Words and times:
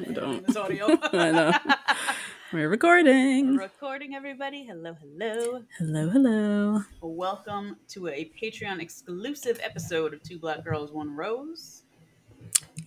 I 0.00 0.12
don't. 0.12 0.46
This 0.46 0.56
audio. 0.56 0.86
I 1.12 1.30
know. 1.30 1.52
We're 2.52 2.70
recording. 2.70 3.56
Recording, 3.56 4.14
everybody. 4.14 4.64
Hello, 4.64 4.96
hello. 4.98 5.62
Hello, 5.78 6.08
hello. 6.08 6.82
Welcome 7.02 7.76
to 7.88 8.08
a 8.08 8.30
Patreon 8.40 8.80
exclusive 8.80 9.60
episode 9.62 10.14
of 10.14 10.22
Two 10.22 10.38
Black 10.38 10.64
Girls, 10.64 10.90
One 10.90 11.14
Rose. 11.14 11.82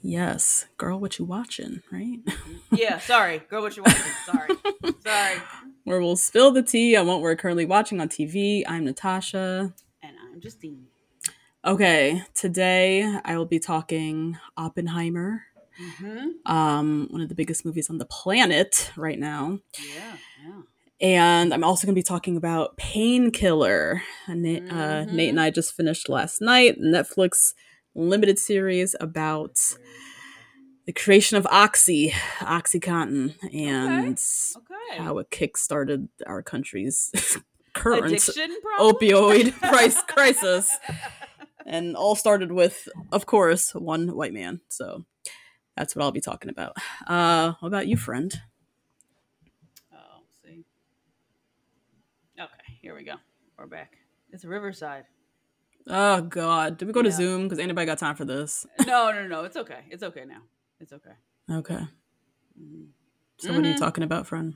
Yes, 0.01 0.65
girl, 0.77 0.99
what 0.99 1.19
you 1.19 1.25
watching, 1.25 1.83
right? 1.91 2.19
Yeah, 2.71 2.97
sorry. 2.97 3.39
Girl, 3.47 3.61
what 3.61 3.77
you 3.77 3.83
watching? 3.83 4.11
Sorry. 4.25 4.49
sorry. 5.05 5.41
Where 5.83 6.01
we'll 6.01 6.15
spill 6.15 6.51
the 6.51 6.63
tea 6.63 6.95
on 6.95 7.05
what 7.05 7.21
we're 7.21 7.35
currently 7.35 7.65
watching 7.65 8.01
on 8.01 8.09
TV. 8.09 8.63
I'm 8.67 8.85
Natasha. 8.85 9.71
And 10.01 10.15
I'm 10.31 10.41
Justine. 10.41 10.87
Okay, 11.63 12.23
today 12.33 13.03
I 13.23 13.37
will 13.37 13.45
be 13.45 13.59
talking 13.59 14.37
Oppenheimer, 14.57 15.43
Mm-hmm. 15.83 16.51
um, 16.51 17.07
one 17.09 17.21
of 17.21 17.29
the 17.29 17.35
biggest 17.35 17.65
movies 17.65 17.89
on 17.89 17.97
the 17.97 18.05
planet 18.05 18.91
right 18.95 19.19
now. 19.19 19.59
Yeah, 19.79 20.15
yeah. 20.45 20.61
And 21.01 21.53
I'm 21.53 21.63
also 21.63 21.85
going 21.85 21.95
to 21.95 21.99
be 21.99 22.03
talking 22.03 22.37
about 22.37 22.77
Painkiller. 22.77 24.01
Uh, 24.27 24.33
Nate, 24.35 24.63
uh, 24.69 25.03
Mhm. 25.05 25.11
Nate 25.13 25.29
and 25.29 25.41
I 25.41 25.49
just 25.49 25.73
finished 25.75 26.07
last 26.07 26.39
night 26.41 26.79
Netflix 26.79 27.53
limited 27.95 28.39
series 28.39 28.95
about 29.01 29.57
the 30.85 30.93
creation 30.93 31.37
of 31.37 31.45
Oxy, 31.47 32.11
OxyContin, 32.39 33.35
and 33.53 34.17
Okay. 34.57 34.97
how 35.03 35.17
it 35.17 35.29
kickstarted 35.29 36.07
our 36.27 36.41
country's 36.41 37.11
current 37.73 38.05
Addiction 38.05 38.55
opioid 38.79 39.57
price 39.59 40.01
crisis. 40.03 40.71
And 41.65 41.95
all 41.95 42.15
started 42.15 42.51
with, 42.51 42.87
of 43.11 43.25
course, 43.25 43.73
one 43.73 44.15
white 44.15 44.33
man. 44.33 44.59
So 44.69 45.05
that's 45.75 45.95
what 45.95 46.03
I'll 46.03 46.11
be 46.11 46.21
talking 46.21 46.49
about. 46.49 46.75
Uh, 47.07 47.53
what 47.59 47.67
about 47.67 47.87
you, 47.87 47.97
friend? 47.97 48.33
Oh, 49.93 50.21
see. 50.43 50.63
Okay, 52.39 52.77
here 52.81 52.95
we 52.95 53.03
go. 53.03 53.15
We're 53.57 53.67
back. 53.67 53.97
It's 54.31 54.45
Riverside. 54.45 55.05
Oh 55.87 56.21
God, 56.21 56.77
did 56.77 56.85
we 56.87 56.93
go 56.93 57.01
to 57.01 57.11
Zoom? 57.11 57.43
Because 57.43 57.59
anybody 57.59 57.85
got 57.85 57.97
time 57.97 58.15
for 58.15 58.25
this? 58.25 58.65
No, 58.87 59.11
no, 59.11 59.27
no. 59.27 59.43
It's 59.43 59.57
okay. 59.57 59.79
It's 59.89 60.03
okay 60.03 60.23
now. 60.25 60.41
It's 60.79 60.93
okay. 60.93 61.11
Okay. 61.51 61.79
Mhm. 62.59 62.87
So 63.39 63.53
what 63.53 63.63
are 63.63 63.67
you 63.67 63.73
Mhm. 63.73 63.79
talking 63.79 64.03
about, 64.03 64.25
friend? 64.27 64.55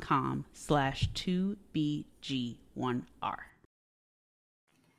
com 0.00 0.44
slash 0.52 1.08
2BG1R. 1.14 3.36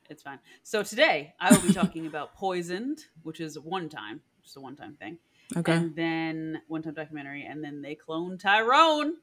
It's 0.09 0.23
fine. 0.23 0.39
So 0.63 0.83
today 0.83 1.33
I 1.39 1.51
will 1.51 1.61
be 1.61 1.73
talking 1.73 2.05
about 2.07 2.35
Poisoned, 2.35 3.05
which 3.23 3.39
is 3.39 3.57
one 3.57 3.89
time, 3.89 4.21
just 4.43 4.57
a 4.57 4.59
one 4.59 4.75
time 4.75 4.95
thing. 4.99 5.17
Okay. 5.55 5.73
And 5.73 5.95
then 5.95 6.61
one 6.67 6.81
time 6.83 6.93
documentary, 6.93 7.45
and 7.45 7.63
then 7.63 7.81
they 7.81 7.95
clone 7.95 8.37
Tyrone. 8.37 9.15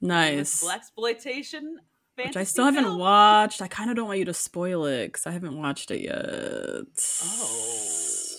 nice. 0.00 0.62
Black 0.62 0.78
exploitation. 0.78 1.78
Which 2.16 2.36
I 2.36 2.42
still 2.44 2.64
haven't 2.64 2.98
watched. 2.98 3.62
I 3.62 3.68
kind 3.68 3.90
of 3.90 3.96
don't 3.96 4.08
want 4.08 4.18
you 4.18 4.24
to 4.24 4.34
spoil 4.34 4.86
it 4.86 5.06
because 5.06 5.24
I 5.26 5.30
haven't 5.30 5.56
watched 5.56 5.92
it 5.92 6.00
yet. 6.00 6.86
Oh. 7.22 8.34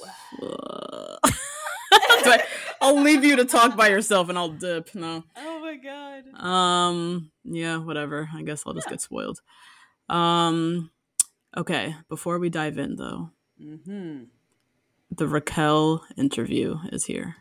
But 2.23 2.45
I'll 2.81 3.01
leave 3.01 3.23
you 3.23 3.35
to 3.37 3.45
talk 3.45 3.75
by 3.75 3.89
yourself 3.89 4.29
and 4.29 4.37
I'll 4.37 4.49
dip. 4.49 4.93
No. 4.95 5.23
Oh 5.37 5.59
my 5.59 5.75
god. 5.75 6.23
Um. 6.43 7.31
Yeah. 7.43 7.77
Whatever. 7.77 8.29
I 8.33 8.41
guess 8.43 8.63
I'll 8.65 8.73
just 8.73 8.89
get 8.89 9.01
spoiled. 9.01 9.39
Um. 10.07 10.91
Okay. 11.57 11.95
Before 12.09 12.39
we 12.39 12.49
dive 12.49 12.77
in, 12.77 12.95
though, 12.95 13.31
Mm-hmm. 13.61 14.23
the 15.11 15.27
Raquel 15.27 16.05
interview 16.17 16.77
is 16.91 17.05
here. 17.05 17.35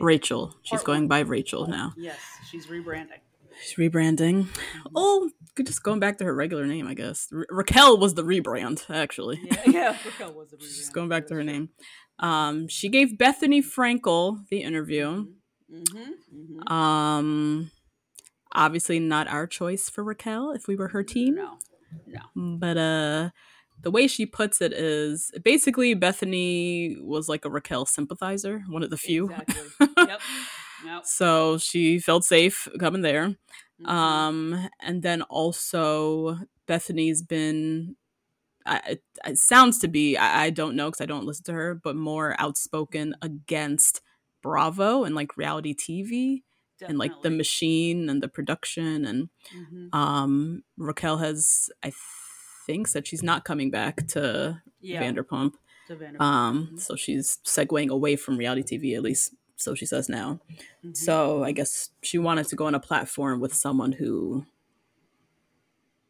Rachel. 0.00 0.56
She's 0.62 0.82
going 0.82 1.02
one. 1.02 1.08
by 1.08 1.20
Rachel 1.20 1.66
now. 1.68 1.92
Yes, 1.96 2.18
she's 2.50 2.66
rebranding. 2.66 3.20
She's 3.62 3.76
rebranding. 3.78 4.48
Oh, 4.94 5.20
good- 5.30 5.32
just 5.64 5.82
going 5.82 6.00
back 6.00 6.18
to 6.18 6.24
her 6.24 6.34
regular 6.34 6.66
name, 6.66 6.86
I 6.86 6.94
guess. 6.94 7.28
Ra- 7.32 7.44
Raquel 7.50 7.98
was 7.98 8.14
the 8.14 8.22
rebrand, 8.24 8.82
actually. 8.90 9.40
Yeah, 9.44 9.62
yeah. 9.66 9.96
Raquel 10.04 10.32
was 10.32 10.54
She's 10.60 10.88
rebrand. 10.88 10.92
going 10.92 11.08
back 11.08 11.26
to 11.28 11.34
her 11.34 11.44
name. 11.44 11.70
Um, 12.18 12.68
she 12.68 12.88
gave 12.88 13.18
Bethany 13.18 13.62
Frankel 13.62 14.46
the 14.50 14.62
interview. 14.62 15.26
true. 15.68 15.82
Mhm, 15.84 16.06
mhm. 16.34 16.70
Um, 16.72 17.70
obviously 18.52 18.98
not 19.00 19.28
our 19.28 19.46
choice 19.46 19.90
for 19.90 20.02
Raquel 20.04 20.52
if 20.52 20.66
we 20.68 20.76
were 20.76 20.88
her 20.88 21.02
team. 21.02 21.34
No, 21.34 21.58
no. 22.06 22.56
But 22.58 22.76
uh, 22.78 23.30
the 23.82 23.90
way 23.90 24.06
she 24.06 24.24
puts 24.26 24.60
it 24.62 24.72
is 24.72 25.30
basically 25.42 25.92
Bethany 25.94 26.96
was 27.00 27.28
like 27.28 27.44
a 27.44 27.50
Raquel 27.50 27.84
sympathizer, 27.84 28.62
one 28.68 28.82
of 28.82 28.90
the 28.90 28.96
few. 28.96 29.28
Exactly. 29.30 29.88
yep. 30.06 30.20
Yep. 30.84 31.06
So 31.06 31.58
she 31.58 31.98
felt 31.98 32.24
safe 32.24 32.68
coming 32.78 33.02
there. 33.02 33.34
Mhm. 33.80 33.88
Um, 33.88 34.68
and 34.80 35.02
then 35.02 35.22
also 35.22 36.38
Bethany's 36.66 37.22
been. 37.22 37.96
I, 38.68 38.98
it, 39.24 39.38
sounds 39.38 39.78
to 39.80 39.88
be 39.88 40.16
I, 40.16 40.44
I 40.46 40.50
don't 40.50 40.74
know 40.74 40.86
because 40.88 41.00
I 41.00 41.06
don't 41.06 41.24
listen 41.24 41.44
to 41.44 41.52
her, 41.52 41.74
but 41.74 41.94
more 41.94 42.34
outspoken 42.40 43.14
against 43.22 44.00
Bravo 44.42 45.04
and 45.04 45.14
like 45.14 45.36
reality 45.36 45.72
TV 45.74 46.42
and 46.88 46.98
like 46.98 47.12
the 47.22 47.30
machine 47.30 48.08
and 48.10 48.22
the 48.22 48.28
production 48.28 49.04
and 49.04 49.28
Mhm. 49.54 49.94
um 49.94 50.62
Raquel 50.76 51.18
has 51.18 51.70
I 51.84 51.92
think 52.66 52.88
said 52.88 53.06
she's 53.06 53.22
not 53.22 53.44
coming 53.44 53.70
back 53.70 54.06
to 54.08 54.60
Yeah. 54.80 55.02
Vanderpump. 55.02 55.54
to 55.86 55.96
Vanderpump. 55.96 56.20
Um, 56.20 56.68
Mhm. 56.72 56.80
so 56.80 56.96
she's 56.96 57.38
segueing 57.44 57.90
away 57.90 58.16
from 58.16 58.36
reality 58.36 58.62
TV 58.64 58.94
at 58.96 59.02
least. 59.02 59.32
So 59.56 59.74
she 59.74 59.86
says 59.86 60.08
now. 60.08 60.40
Mhm. 60.84 60.96
So 60.96 61.42
I 61.44 61.52
guess 61.52 61.90
she 62.02 62.18
wanted 62.18 62.46
to 62.48 62.56
go 62.56 62.66
on 62.66 62.74
a 62.74 62.80
platform 62.80 63.40
with 63.40 63.54
someone 63.54 63.92
who 63.92 64.44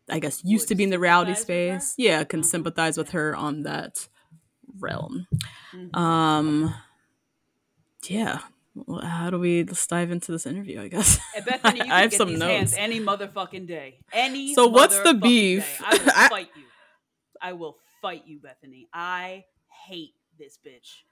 I 0.09 0.19
guess 0.21 0.45
used 0.45 0.65
Would 0.65 0.69
to 0.69 0.75
be 0.77 0.85
in 0.85 0.91
the 0.91 0.99
reality 0.99 1.35
sympathize 1.35 1.49
with 1.49 1.73
her? 1.75 1.81
space. 1.81 1.95
Yeah, 1.99 2.25
can 2.25 2.41
Mhm. 2.41 2.45
sympathize 2.45 2.97
with 2.99 3.11
her 3.11 3.35
on 3.35 3.63
that 3.63 4.09
realm. 4.79 5.27
Mhm. 5.73 5.97
Um 5.97 6.75
yeah. 8.09 8.41
Well, 8.75 9.01
How 9.01 9.31
do 9.31 9.39
we 9.39 9.65
let's 9.65 9.87
dive 9.87 10.11
into 10.11 10.33
this 10.33 10.45
interview, 10.47 10.81
I 10.83 10.89
guess? 10.89 11.19
Bethany, 11.45 11.81
I 11.91 12.03
have 12.03 12.13
some 12.13 12.39
notes. 12.39 12.75
any 12.77 13.01
motherfucking 13.01 13.67
day. 13.67 14.01
Any. 14.13 14.55
So 14.55 14.67
what's 14.69 14.99
the 15.01 15.15
beef? 15.15 15.65
day. 15.81 15.85
I 15.87 15.95
will 15.99 16.11
I- 16.15 16.29
fight 16.29 16.51
you. 16.57 16.63
I 17.41 17.53
will 17.53 17.79
fight 18.03 18.25
you, 18.27 18.39
Bethany. 18.39 18.89
I 18.93 19.45
hate 19.87 20.15
this 20.39 20.59
bitch. 20.65 21.03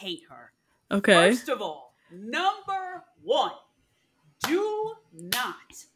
Hate 0.00 0.22
her. 0.30 0.52
Okay. 0.90 1.30
First 1.30 1.48
of 1.48 1.60
all, 1.60 1.94
number 2.12 3.04
one, 3.22 3.52
do 4.46 4.94
not 5.12 5.54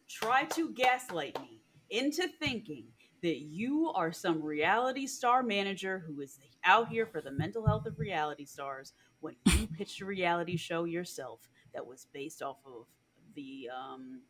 try 0.09 0.45
to 0.45 0.71
gaslight 0.71 1.41
me 1.41 1.61
into 1.91 2.27
thinking 2.41 2.87
that 3.23 3.41
you 3.41 3.91
are 3.95 4.13
some 4.13 4.43
reality 4.43 5.07
star 5.07 5.43
manager 5.43 6.03
who 6.07 6.21
is 6.21 6.39
out 6.65 6.89
here 6.89 7.07
for 7.07 7.21
the 7.21 7.31
mental 7.31 7.67
health 7.67 7.87
of 7.87 7.99
reality 7.99 8.45
stars 8.45 8.93
when 9.21 9.37
you 9.47 9.67
pitched 9.79 10.01
a 10.01 10.05
reality 10.05 10.57
show 10.57 10.85
yourself 10.85 11.41
that 11.75 11.87
was 11.87 12.07
based 12.13 12.43
off 12.43 12.57
of 12.67 12.87
the 13.35 13.69
um 13.75 14.23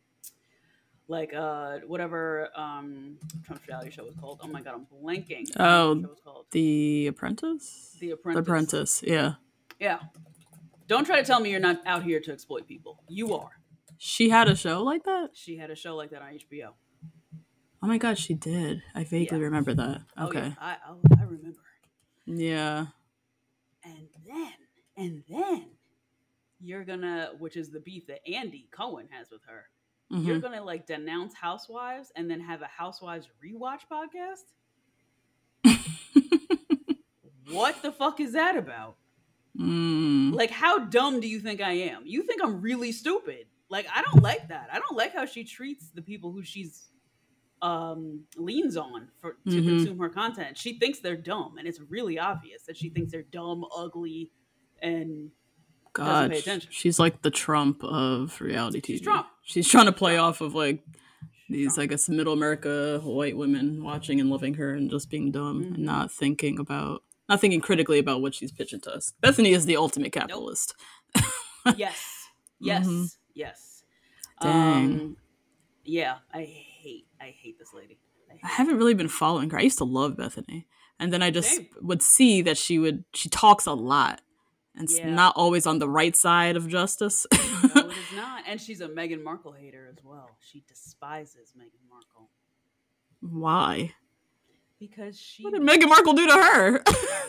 like 1.08 1.32
uh 1.34 1.78
whatever 1.86 2.48
um 2.54 3.16
Trump's 3.44 3.66
reality 3.66 3.90
show 3.90 4.04
was 4.04 4.14
called. 4.16 4.40
Oh 4.42 4.48
my 4.48 4.60
god, 4.60 4.74
I'm 4.74 4.86
blanking. 4.86 5.46
Oh, 5.58 5.94
the. 5.94 6.10
The 6.52 7.06
Apprentice? 7.08 7.96
The 7.98 8.08
The 8.08 8.12
Apprentice. 8.12 8.40
Apprentice, 8.42 9.02
yeah. 9.02 9.34
Yeah. 9.78 9.98
Don't 10.90 11.04
try 11.04 11.20
to 11.20 11.25
tell 11.25 11.38
me 11.38 11.50
you're 11.52 11.60
not 11.60 11.81
out 11.87 12.02
here 12.02 12.19
to 12.19 12.32
exploit 12.32 12.66
people. 12.66 13.04
You 13.08 13.32
are. 13.34 13.50
She 13.96 14.28
had 14.28 14.48
a 14.48 14.56
show 14.56 14.82
like 14.82 15.04
that? 15.04 15.28
She 15.34 15.56
had 15.56 15.70
a 15.70 15.76
show 15.76 15.94
like 15.94 16.10
that 16.10 16.20
on 16.20 16.32
HBO. 16.32 16.70
Oh 17.81 17.87
my 17.87 17.96
god, 17.96 18.19
she 18.19 18.34
did. 18.34 18.82
I 18.92 19.04
vaguely 19.04 19.38
Yeah. 19.38 19.44
remember 19.44 19.72
that. 19.72 20.00
Oh, 20.19 20.26
Okay. 20.26 20.48
yeah. 20.48 20.54
I, 20.60 20.70
I 20.72 20.94
I 21.20 21.22
remember. 21.22 21.60
yeah. 22.26 22.87
And 23.84 24.08
then 24.26 24.52
and 24.96 25.22
then 25.28 25.66
you're 26.60 26.82
gonna, 26.84 27.34
which 27.38 27.56
is 27.56 27.70
the 27.70 27.78
beef 27.78 28.08
that 28.08 28.28
Andy 28.28 28.69
Cohen 28.72 29.06
has 29.12 29.31
with 29.31 29.42
her. 29.46 29.69
You're 30.10 30.38
Mhm. 30.38 30.42
gonna 30.42 30.64
like 30.64 30.87
denounce 30.88 31.34
Housewives 31.34 32.10
and 32.16 32.28
then 32.28 32.40
have 32.40 32.62
a 32.62 32.66
Housewives 32.66 33.28
rewatch 33.44 33.82
podcast. 33.88 34.42
what 37.48 37.81
the 37.82 37.92
fuck 37.92 38.19
is 38.19 38.32
that 38.32 38.56
about? 38.56 38.96
Mm. 39.60 40.32
Like, 40.32 40.50
how 40.50 40.78
dumb 40.78 41.20
do 41.20 41.28
you 41.28 41.40
think 41.40 41.60
I 41.60 41.72
am? 41.72 42.02
You 42.06 42.22
think 42.22 42.42
I'm 42.42 42.60
really 42.60 42.92
stupid? 42.92 43.46
Like, 43.68 43.86
I 43.94 44.02
don't 44.02 44.22
like 44.22 44.48
that. 44.48 44.68
I 44.72 44.78
don't 44.78 44.96
like 44.96 45.12
how 45.14 45.26
she 45.26 45.44
treats 45.44 45.90
the 45.90 46.02
people 46.02 46.32
who 46.32 46.42
she's 46.42 46.86
um 47.62 48.20
leans 48.38 48.74
on 48.78 49.08
for 49.20 49.32
to 49.46 49.50
Mhm. 49.62 49.68
consume 49.68 49.98
her 49.98 50.08
content. 50.08 50.56
She 50.56 50.78
thinks 50.78 51.00
they're 51.00 51.14
dumb, 51.16 51.58
and 51.58 51.68
it's 51.68 51.78
really 51.78 52.18
obvious 52.18 52.62
that 52.62 52.76
she 52.76 52.88
thinks 52.88 53.12
they're 53.12 53.22
dumb, 53.22 53.66
ugly, 53.76 54.30
and 54.80 55.30
God, 55.92 56.30
pay 56.30 56.38
attention. 56.38 56.70
she's 56.72 56.98
like 56.98 57.20
the 57.20 57.30
Trump 57.30 57.84
of 57.84 58.40
reality 58.40 58.80
TV. 58.80 58.86
She's 58.86 59.00
Trump. 59.02 59.26
She's 59.42 59.68
trying 59.68 59.86
to 59.86 59.92
play 59.92 60.16
off 60.16 60.40
of 60.40 60.54
like 60.54 60.82
these, 61.50 61.78
I 61.78 61.84
guess, 61.84 62.08
middle 62.08 62.32
America 62.32 63.00
white 63.04 63.36
women 63.36 63.82
watching 63.84 64.20
and 64.20 64.30
loving 64.30 64.54
her 64.54 64.72
and 64.72 64.88
just 64.90 65.10
being 65.10 65.30
dumb 65.30 65.62
Mm-hmm. 65.62 65.74
and 65.74 65.84
not 65.84 66.10
thinking 66.10 66.58
about, 66.60 67.02
not 67.30 67.40
thinking 67.40 67.60
critically 67.60 67.99
about 67.99 68.20
what 68.20 68.34
she's 68.34 68.52
pitching 68.52 68.80
to 68.80 68.92
us. 68.92 69.12
Bethany 69.20 69.52
is 69.52 69.64
the 69.64 69.76
ultimate 69.76 70.12
capitalist. 70.12 70.75
yes, 71.76 72.28
yes, 72.58 72.87
Mhm. 72.87 73.16
yes. 73.34 73.84
Dang. 74.42 74.84
Um, 75.00 75.16
yeah, 75.84 76.18
I 76.32 76.42
hate, 76.44 77.06
I 77.20 77.26
hate 77.26 77.58
this 77.58 77.72
lady. 77.72 77.99
I 78.30 78.38
I 78.42 78.49
haven't 78.49 78.76
really 78.76 78.94
been 78.94 79.08
following 79.08 79.50
her. 79.50 79.58
I 79.58 79.62
used 79.62 79.78
to 79.78 79.84
love 79.84 80.16
Bethany, 80.16 80.66
and 80.99 81.12
then 81.12 81.22
I 81.22 81.30
just 81.30 81.50
Same. 81.56 81.68
would 81.80 82.02
see 82.02 82.42
that 82.42 82.56
she 82.58 82.78
would 82.78 83.04
she 83.14 83.28
talks 83.28 83.66
a 83.66 83.72
lot, 83.72 84.20
and 84.75 84.84
it's 84.84 84.99
Yeah. 84.99 85.10
not 85.10 85.34
always 85.37 85.66
on 85.66 85.78
the 85.78 85.88
right 85.88 86.14
side 86.16 86.56
of 86.56 86.68
justice. 86.68 87.26
no, 87.32 87.38
it 87.88 87.96
is 87.96 88.12
not. 88.16 88.44
And 88.46 88.60
she's 88.60 88.80
a 88.80 88.88
Meghan 88.88 89.22
Markle 89.22 89.52
hater 89.52 89.88
as 89.90 90.02
well. 90.04 90.30
She 90.40 90.62
despises 90.68 91.52
Meghan 91.58 91.88
Markle 91.88 92.30
Why? 93.20 93.94
Because 94.80 95.16
she 95.20 95.44
What 95.44 95.52
did 95.52 95.62
Meghan 95.62 95.88
Markle 95.88 96.14
do 96.14 96.26
to 96.26 96.32
her? 96.32 96.82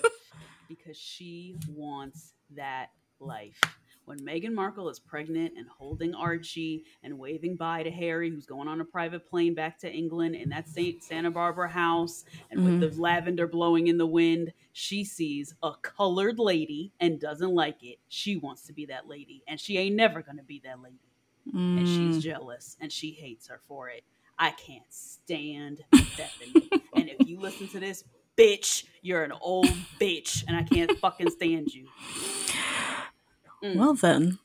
because 0.68 0.98
she 0.98 1.56
wants 1.68 2.34
that 2.56 2.88
life. 3.20 3.60
When 4.06 4.20
Meghan 4.22 4.54
Markle 4.54 4.90
is 4.90 5.00
pregnant 5.00 5.54
and 5.58 5.68
holding 5.70 6.16
Archie 6.16 6.84
and 7.04 7.20
waving 7.20 7.56
bye 7.56 7.84
to 7.84 7.92
Harry, 7.92 8.30
who's 8.32 8.48
going 8.48 8.68
on 8.68 8.82
a 8.82 8.86
private 8.86 9.30
plane 9.30 9.54
back 9.54 9.78
to 9.80 9.92
England 9.92 10.36
in 10.36 10.50
that 10.50 10.68
Saint 10.68 11.04
Santa 11.04 11.30
Barbara 11.30 11.70
house, 11.70 12.26
and 12.50 12.64
with 12.64 12.80
the 12.80 12.90
lavender 13.00 13.46
blowing 13.48 13.88
in 13.88 13.98
the 14.00 14.08
wind, 14.08 14.54
she 14.74 15.04
sees 15.04 15.54
a 15.62 15.74
colored 15.84 16.40
lady 16.40 16.92
and 17.00 17.20
doesn't 17.20 17.54
like 17.54 17.84
it. 17.84 18.00
She 18.10 18.38
wants 18.38 18.64
to 18.64 18.74
be 18.74 18.86
that 18.88 19.08
lady, 19.08 19.44
and 19.48 19.60
she 19.60 19.78
ain't 19.78 19.96
never 19.96 20.22
gonna 20.24 20.44
be 20.44 20.60
that 20.64 20.82
lady. 20.82 20.98
And 21.78 21.86
Mm. 21.86 21.88
she's 21.88 22.18
jealous, 22.18 22.76
and 22.82 22.92
she 22.92 23.12
hates 23.12 23.48
her 23.48 23.62
for 23.68 23.90
it. 23.90 24.04
I 24.42 24.50
can't 24.52 24.84
stand 24.90 25.82
Bethany. 25.92 26.68
and 26.96 27.08
if 27.10 27.28
you 27.28 27.40
listen 27.40 27.68
to 27.70 27.80
this, 27.80 28.04
bitch, 28.36 28.86
you're 29.04 29.24
an 29.24 29.34
old 29.40 29.68
bitch, 30.00 30.44
and 30.48 30.58
I 30.58 30.64
can't 30.64 30.98
fucking 30.98 31.30
stand 31.30 31.74
you. 31.74 31.88
Mm. 33.64 33.76
well 33.76 33.94
then. 33.94 34.40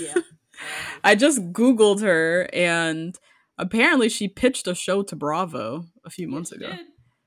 Yeah. 0.00 0.14
I 1.04 1.14
just 1.14 1.52
Googled 1.52 2.00
her 2.00 2.48
and 2.54 3.18
apparently 3.58 4.08
she 4.08 4.28
pitched 4.28 4.66
a 4.66 4.74
show 4.74 5.02
to 5.02 5.14
Bravo 5.14 5.84
a 6.04 6.08
few 6.10 6.26
months 6.28 6.50
ago. 6.52 6.72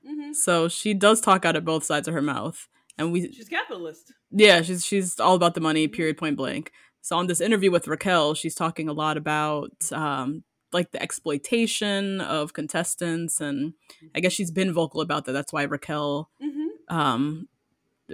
hmm 0.04 0.32
So 0.32 0.68
she 0.68 0.94
does 0.94 1.20
talk 1.20 1.44
out 1.44 1.54
of 1.54 1.64
both 1.64 1.84
sides 1.84 2.08
of 2.08 2.14
her 2.14 2.22
mouth. 2.22 2.66
And 2.98 3.12
we 3.12 3.32
She's 3.32 3.48
capitalist. 3.48 4.12
yeah, 4.32 4.62
she's 4.62 4.84
she's 4.84 5.20
all 5.20 5.36
about 5.36 5.54
the 5.54 5.60
money, 5.60 5.86
period 5.86 6.16
point 6.18 6.36
blank. 6.36 6.72
So 7.00 7.16
on 7.16 7.28
this 7.28 7.40
interview 7.40 7.70
with 7.70 7.86
Raquel, 7.86 8.34
she's 8.34 8.56
talking 8.56 8.88
a 8.88 8.92
lot 8.92 9.16
about 9.16 9.70
um 9.92 10.42
like 10.72 10.90
the 10.92 11.02
exploitation 11.02 12.20
of 12.20 12.52
contestants 12.52 13.40
and 13.40 13.74
I 14.14 14.20
guess 14.20 14.32
she's 14.32 14.50
been 14.50 14.72
vocal 14.72 15.00
about 15.00 15.24
that. 15.24 15.32
That's 15.32 15.52
why 15.52 15.62
Raquel 15.64 16.28
Mm-hmm. 16.42 16.94
um 16.96 17.48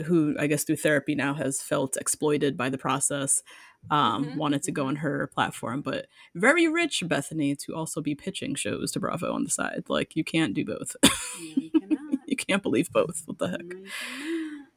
who 0.07 0.35
I 0.41 0.49
guess 0.49 0.65
through 0.65 0.77
therapy 0.77 1.15
now 1.15 1.35
has 1.35 1.63
felt 1.63 1.97
exploited 1.97 2.57
by 2.57 2.69
the 2.69 2.79
process 2.79 3.43
um 3.91 4.25
Mhm, 4.25 4.37
wanted 4.37 4.63
to 4.65 4.73
go 4.73 4.87
on 4.87 4.97
her 4.97 5.29
platform 5.29 5.83
but 5.83 6.07
very 6.35 6.67
rich 6.67 7.03
Bethany 7.07 7.55
to 7.57 7.75
also 7.75 8.01
be 8.01 8.15
pitching 8.15 8.55
shows 8.57 8.91
to 8.93 9.01
Bravo 9.01 9.33
on 9.33 9.45
the 9.45 9.51
side. 9.51 9.85
Like 9.89 10.17
you 10.17 10.25
can't 10.25 10.55
do 10.55 10.65
both. 10.65 10.97
You 11.41 11.71
you 12.27 12.37
can't 12.37 12.63
believe 12.63 12.91
both. 12.91 13.23
What 13.27 13.39
the 13.39 13.49
heck? 13.49 13.61
No. 13.63 13.85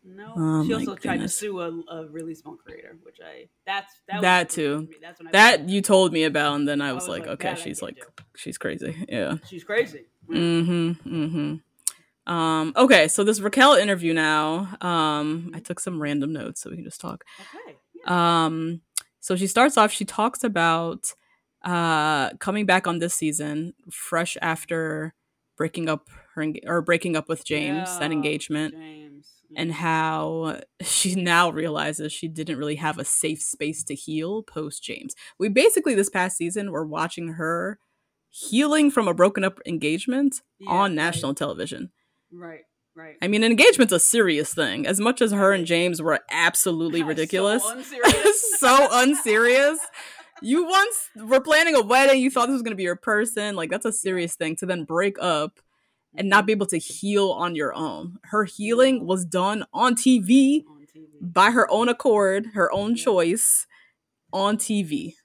No. 0.07 0.33
Oh 0.35 0.65
she 0.65 0.73
also 0.73 0.95
tried 0.95 1.19
to 1.19 1.27
sue 1.27 1.59
a, 1.59 1.69
a 1.91 2.07
really 2.07 2.33
small 2.33 2.55
creator, 2.55 2.97
which 3.03 3.17
I 3.23 3.49
that's 3.65 3.93
that, 4.07 4.21
That 4.21 4.47
was 4.47 4.55
too. 4.55 4.87
That's 5.01 5.19
when 5.19 5.27
I 5.27 5.31
That 5.31 5.69
you 5.69 5.81
told 5.81 6.13
me 6.13 6.23
about 6.23 6.55
and 6.55 6.67
then 6.67 6.81
I 6.81 6.89
I 6.89 6.93
was, 6.93 7.03
was 7.03 7.09
like, 7.09 7.27
like, 7.27 7.45
okay, 7.45 7.61
she's 7.61 7.81
like 7.81 7.95
do. 7.95 8.01
she's 8.35 8.57
crazy. 8.57 8.95
Yeah. 9.09 9.35
she's 9.47 9.63
crazy. 9.63 10.05
Mm-hmm. 10.29 11.15
Mm-hmm. 11.25 12.33
Um, 12.33 12.73
okay, 12.75 13.07
so 13.07 13.23
this 13.23 13.39
Raquel 13.39 13.73
interview 13.73 14.13
now. 14.13 14.75
Um, 14.81 15.51
I 15.53 15.59
took 15.59 15.79
some 15.79 16.01
random 16.01 16.33
notes 16.33 16.61
so 16.61 16.69
we 16.69 16.75
can 16.75 16.85
just 16.85 16.99
talk. 17.01 17.23
Okay. 17.39 17.77
Yeah. 17.95 18.45
Um, 18.45 18.81
so 19.19 19.35
she 19.35 19.47
starts 19.47 19.77
off, 19.77 19.91
she 19.91 20.05
talks 20.05 20.43
about 20.43 21.13
uh 21.63 22.29
coming 22.35 22.65
back 22.65 22.87
on 22.87 22.99
this 22.99 23.13
season, 23.13 23.73
fresh 23.91 24.37
after 24.41 25.13
breaking 25.57 25.89
up 25.89 26.07
her 26.35 26.45
or 26.65 26.81
breaking 26.81 27.15
up 27.15 27.27
with 27.27 27.43
James, 27.43 27.97
that 27.99 28.11
engagement, 28.11 28.75
James. 28.75 29.06
And 29.55 29.71
how 29.73 30.59
she 30.81 31.15
now 31.15 31.49
realizes 31.49 32.11
she 32.11 32.27
didn't 32.27 32.57
really 32.57 32.75
have 32.75 32.97
a 32.99 33.05
safe 33.05 33.41
space 33.41 33.83
to 33.85 33.95
heal 33.95 34.43
post 34.43 34.83
James. 34.83 35.15
We 35.39 35.49
basically 35.49 35.95
this 35.95 36.09
past 36.09 36.37
season 36.37 36.71
were 36.71 36.85
watching 36.85 37.29
her 37.33 37.79
healing 38.29 38.91
from 38.91 39.07
a 39.07 39.13
broken 39.13 39.43
up 39.43 39.59
engagement 39.65 40.41
Yeah, 40.59 40.69
on 40.69 40.91
right. 40.91 40.95
national 40.95 41.33
television. 41.33 41.91
Right. 42.31 42.61
Right. 42.95 43.15
I 43.21 43.27
mean, 43.27 43.43
an 43.43 43.51
engagement's 43.51 43.93
a 43.93 43.99
serious 43.99 44.53
thing. 44.55 44.87
As 44.87 44.99
much 44.99 45.21
as 45.21 45.31
her 45.31 45.53
and 45.53 45.65
James 45.67 46.01
were 46.01 46.19
absolutely 46.31 47.03
ridiculous, 47.13 47.63
So 47.63 47.71
unserious. 47.77 48.55
so 48.59 48.87
unserious. 48.91 49.79
You 50.41 50.65
once 50.67 51.09
were 51.15 51.39
planning 51.39 51.75
a 51.75 51.81
wedding, 51.81 52.21
you 52.21 52.29
thought 52.31 52.47
this 52.47 52.53
was 52.53 52.63
going 52.63 52.71
to 52.71 52.75
be 52.77 52.83
your 52.83 52.95
person. 52.95 53.55
Like, 53.55 53.69
that's 53.69 53.85
a 53.85 53.91
serious 53.91 54.35
thing 54.35 54.55
to 54.57 54.65
then 54.65 54.83
break 54.83 55.17
up 55.21 55.59
and 56.17 56.29
not 56.29 56.45
be 56.45 56.51
able 56.53 56.65
to 56.67 56.77
heal 56.79 57.31
on 57.31 57.55
your 57.55 57.73
own. 57.75 58.17
Her 58.23 58.45
healing 58.45 59.05
was 59.05 59.25
done 59.25 59.65
on 59.73 59.95
TV 59.95 60.65
on 60.67 60.85
TV. 60.93 61.07
by 61.21 61.51
her 61.51 61.69
own 61.71 61.89
accord, 61.89 62.47
her 62.55 62.71
own 62.73 62.95
Yeah. 62.95 63.03
choice 63.05 63.67
on 64.33 64.57
TV. 64.57 65.15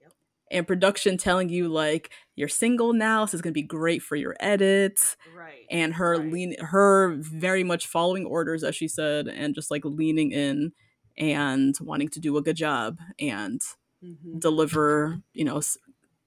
Yep. 0.00 0.12
And 0.50 0.66
production 0.66 1.16
telling 1.18 1.48
you, 1.50 1.68
like, 1.68 2.10
you're 2.36 2.48
single 2.48 2.92
now, 2.92 3.26
so 3.26 3.36
it's 3.36 3.42
going 3.42 3.52
to 3.52 3.60
be 3.60 3.62
great 3.62 4.02
for 4.02 4.16
your 4.16 4.36
edits 4.40 5.16
Right. 5.36 5.66
and 5.70 5.94
her 5.94 6.16
right. 6.18 6.32
lean 6.32 6.56
her 6.60 7.14
very 7.16 7.64
much 7.64 7.86
following 7.86 8.26
orders 8.26 8.64
as 8.64 8.74
she 8.76 8.88
said 8.88 9.28
and 9.28 9.54
just 9.54 9.70
like 9.70 9.84
leaning 9.84 10.32
in 10.32 10.72
and 11.18 11.76
wanting 11.80 12.08
to 12.08 12.20
do 12.20 12.36
a 12.38 12.42
good 12.42 12.56
job 12.56 12.98
and 13.18 13.60
Mhm. 14.02 14.40
deliver 14.40 15.20
you 15.34 15.44
know 15.44 15.60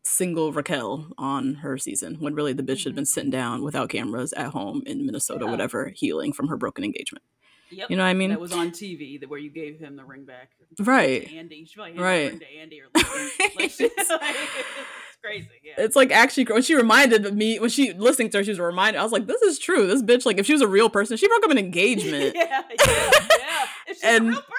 single 0.05 0.53
raquel 0.53 1.07
on 1.17 1.55
her 1.55 1.77
season 1.77 2.15
when 2.19 2.35
really 2.35 2.53
the 2.53 2.61
bitch 2.63 2.83
had 2.83 2.91
mm-hmm. 2.91 2.97
been 2.97 3.05
sitting 3.05 3.31
down 3.31 3.63
without 3.63 3.89
cameras 3.89 4.33
at 4.33 4.51
home 4.51 4.83
in 4.85 5.05
minnesota 5.05 5.45
Yeah. 5.45 5.51
whatever 5.51 5.89
healing 5.89 6.31
from 6.31 6.47
her 6.47 6.57
broken 6.57 6.83
engagement 6.83 7.23
Yep. 7.75 7.89
you 7.89 7.97
know 7.97 8.03
what 8.03 8.09
I 8.09 8.13
mean? 8.13 8.29
That 8.31 8.39
was 8.39 8.53
on 8.53 8.71
TV, 8.71 9.19
that 9.19 9.29
where 9.29 9.39
you 9.39 9.49
gave 9.49 9.79
him 9.79 9.95
the 9.95 10.03
ring 10.05 10.25
back. 10.25 10.51
Right. 10.79 11.27
To 11.27 11.35
Andy. 11.35 11.65
She 11.65 11.75
probably 11.75 11.97
Right. 11.97 12.25
the 12.25 12.29
ring 12.29 12.39
to 12.39 12.57
Andy 12.61 12.81
or 12.81 12.85
like, 12.93 13.55
like, 13.55 13.79
it's 13.79 14.11
crazy. 15.21 15.47
Yeah. 15.63 15.73
it's 15.77 15.95
like 15.95 16.11
actually 16.11 16.43
when 16.45 16.61
she 16.61 16.75
reminded 16.75 17.33
me 17.35 17.57
when 17.59 17.69
she 17.71 17.93
listening 17.93 18.29
to 18.29 18.37
her 18.37 18.43
she 18.43 18.51
was 18.51 18.59
reminded 18.59 18.99
i 18.99 19.03
was 19.03 19.11
like 19.11 19.25
this 19.25 19.41
is 19.41 19.57
true 19.57 19.87
this 19.87 20.03
bitch 20.03 20.23
like 20.23 20.37
if 20.37 20.45
she 20.45 20.53
was 20.53 20.61
a 20.61 20.67
real 20.67 20.87
person 20.87 21.17
she 21.17 21.27
broke 21.27 21.43
up 21.43 21.49
an 21.49 21.57
engagement 21.57 22.35
yeah, 22.35 22.61
yeah, 22.61 22.61
yeah. 22.77 23.65
If 23.87 23.95
she's 23.97 24.03
And- 24.03 24.25
a 24.27 24.29
real 24.29 24.35
person. 24.41 24.51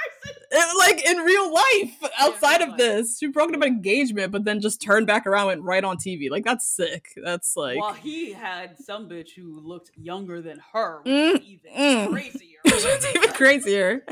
It- 0.50 0.78
like 0.78 1.04
in 1.04 1.18
real 1.18 1.52
life 1.52 2.10
outside 2.18 2.58
real 2.60 2.62
of 2.64 2.68
life. 2.70 2.78
this 2.78 3.18
she 3.18 3.26
broke 3.28 3.50
up 3.50 3.56
an 3.56 3.62
engagement 3.64 4.32
but 4.32 4.44
then 4.44 4.60
just 4.60 4.80
turned 4.80 5.06
back 5.06 5.26
around 5.26 5.42
and 5.50 5.60
went 5.60 5.62
right 5.62 5.84
on 5.84 5.98
tv 5.98 6.30
like 6.30 6.44
that's 6.44 6.66
sick 6.66 7.10
that's 7.22 7.56
like 7.56 7.78
Well, 7.78 7.92
he 7.92 8.32
had 8.32 8.76
some 8.78 9.08
bitch 9.08 9.30
who 9.36 9.60
looked 9.60 9.90
younger 9.96 10.40
than 10.42 10.60
her, 10.72 11.02
Mm, 11.04 11.42
even 11.42 11.72
mm. 11.72 12.10
crazier. 12.10 12.55
it's 12.86 13.06
even 13.14 13.30
crazier 13.32 14.04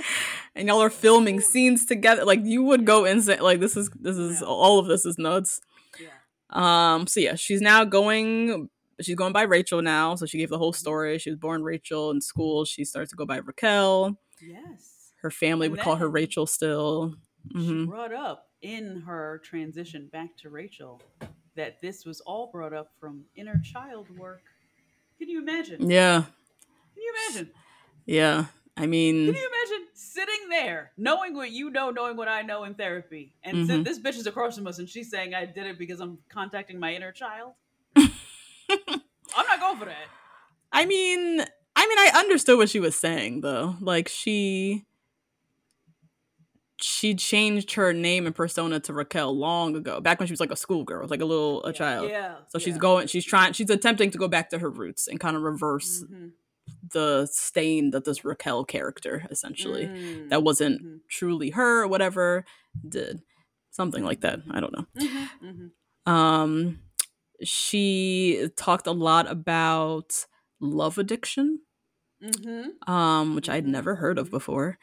and 0.54 0.68
y'all 0.68 0.80
are 0.82 0.90
filming 0.90 1.40
scenes 1.40 1.84
together 1.86 2.24
like 2.24 2.40
you 2.44 2.62
would 2.62 2.84
go 2.84 3.04
insane 3.04 3.40
like 3.40 3.60
this 3.60 3.76
is 3.76 3.90
this 3.90 4.16
is 4.16 4.40
Yeah. 4.40 4.46
all 4.46 4.78
of 4.78 4.86
this 4.86 5.04
is 5.06 5.18
nuts 5.18 5.60
Yeah. 6.00 6.08
um 6.50 7.06
so 7.06 7.20
yeah 7.20 7.34
she's 7.34 7.60
now 7.60 7.84
going 7.84 8.68
she's 9.00 9.16
going 9.16 9.32
by 9.32 9.42
rachel 9.42 9.82
now 9.82 10.14
so 10.14 10.26
she 10.26 10.38
gave 10.38 10.50
the 10.50 10.58
whole 10.58 10.72
story 10.72 11.18
she 11.18 11.30
was 11.30 11.38
born 11.38 11.62
rachel 11.62 12.10
in 12.10 12.20
school 12.20 12.64
she 12.64 12.84
starts 12.84 13.10
to 13.10 13.16
go 13.16 13.26
by 13.26 13.38
raquel 13.38 14.16
Yes. 14.40 15.10
her 15.22 15.30
family 15.30 15.66
And 15.66 15.72
would 15.72 15.80
call 15.80 15.96
her 15.96 16.08
rachel 16.08 16.46
still 16.46 17.14
She 17.52 17.58
Mhm. 17.58 17.86
brought 17.88 18.12
up 18.14 18.50
in 18.62 19.02
her 19.02 19.40
transition 19.44 20.08
back 20.12 20.34
to 20.38 20.48
Rachel 20.48 21.02
that 21.56 21.80
this 21.82 22.06
was 22.06 22.20
all 22.22 22.46
brought 22.50 22.72
up 22.72 22.92
from 22.98 23.24
inner 23.36 23.60
child 23.62 24.08
work. 24.16 24.40
Can 25.18 25.28
you 25.28 25.40
imagine? 25.42 25.90
yeah 25.90 26.22
Can 26.94 27.02
you 27.02 27.12
imagine? 27.28 27.50
Yeah 28.06 28.46
i 28.76 28.86
mean 28.86 29.26
Can 29.26 29.34
you 29.34 29.48
imagine 29.48 29.86
sitting 29.94 30.48
there, 30.48 30.92
knowing 30.96 31.34
what 31.34 31.50
you 31.50 31.70
know, 31.70 31.90
knowing 31.90 32.16
what 32.16 32.28
I 32.28 32.42
know 32.42 32.62
in 32.64 32.74
therapy, 32.74 33.32
and 33.42 33.68
Mhm. 33.68 33.84
this 33.84 33.98
bitch 33.98 34.16
is 34.16 34.28
across 34.28 34.56
from 34.56 34.66
us, 34.68 34.78
and 34.78 34.88
she's 34.88 35.10
saying 35.10 35.34
I 35.34 35.44
did 35.44 35.66
it 35.66 35.76
because 35.76 35.98
I'm 35.98 36.18
contacting 36.28 36.78
my 36.78 36.94
inner 36.94 37.10
child? 37.10 37.54
I'm 37.96 38.06
not 39.48 39.58
going 39.60 39.78
for 39.78 39.86
that. 39.86 40.06
I 40.72 40.86
mean, 40.86 41.40
I 41.40 41.86
mean, 41.88 41.98
I 41.98 42.12
understood 42.14 42.58
what 42.58 42.68
she 42.70 42.78
was 42.78 42.94
saying 42.96 43.40
though. 43.40 43.74
Like 43.80 44.08
she 44.08 44.84
she 46.80 47.14
changed 47.14 47.72
her 47.72 47.92
name 47.92 48.26
and 48.26 48.34
persona 48.34 48.78
to 48.80 48.92
Raquel 48.92 49.36
long 49.36 49.74
ago, 49.74 50.00
back 50.00 50.18
when 50.20 50.26
she 50.26 50.32
was 50.32 50.40
like 50.40 50.52
a 50.52 50.56
schoolgirl, 50.56 51.08
like 51.08 51.20
a 51.20 51.24
little 51.24 51.64
a 51.64 51.72
child. 51.72 52.10
Yeah. 52.10 52.36
So 52.48 52.58
she's 52.58 52.74
yeah. 52.74 52.80
going, 52.80 53.06
she's 53.08 53.24
trying, 53.24 53.52
she's 53.52 53.70
attempting 53.70 54.10
to 54.10 54.18
go 54.18 54.28
back 54.28 54.50
to 54.50 54.58
her 54.58 54.68
roots 54.70 55.08
and 55.08 55.18
kind 55.18 55.36
of 55.36 55.42
reverse 55.42 56.04
Mhm. 56.04 56.32
The 56.92 57.26
stain 57.30 57.90
that 57.90 58.04
this 58.04 58.24
Raquel 58.24 58.64
character 58.64 59.26
essentially 59.30 59.90
Mm. 59.90 60.28
that 60.30 60.42
wasn't 60.42 60.82
Mhm. 60.82 61.00
truly 61.08 61.50
her 61.50 61.82
or 61.82 61.88
whatever 61.88 62.44
did 62.88 63.22
something 63.70 64.04
like 64.04 64.20
that. 64.22 64.40
I 64.50 64.60
don't 64.60 64.72
know. 64.72 64.86
Mhm, 64.94 65.30
mhm. 65.40 65.72
Um, 66.06 66.80
she 67.42 68.48
talked 68.56 68.86
a 68.86 68.92
lot 68.92 69.30
about 69.30 70.26
love 70.60 70.98
addiction, 70.98 71.60
Mhm, 72.20 72.78
um, 72.86 73.34
which 73.34 73.48
I'd 73.48 73.66
Mhm, 73.66 73.72
never 73.72 73.94
heard 73.96 74.18
of 74.18 74.30
mhm. 74.30 74.30
before. 74.30 74.78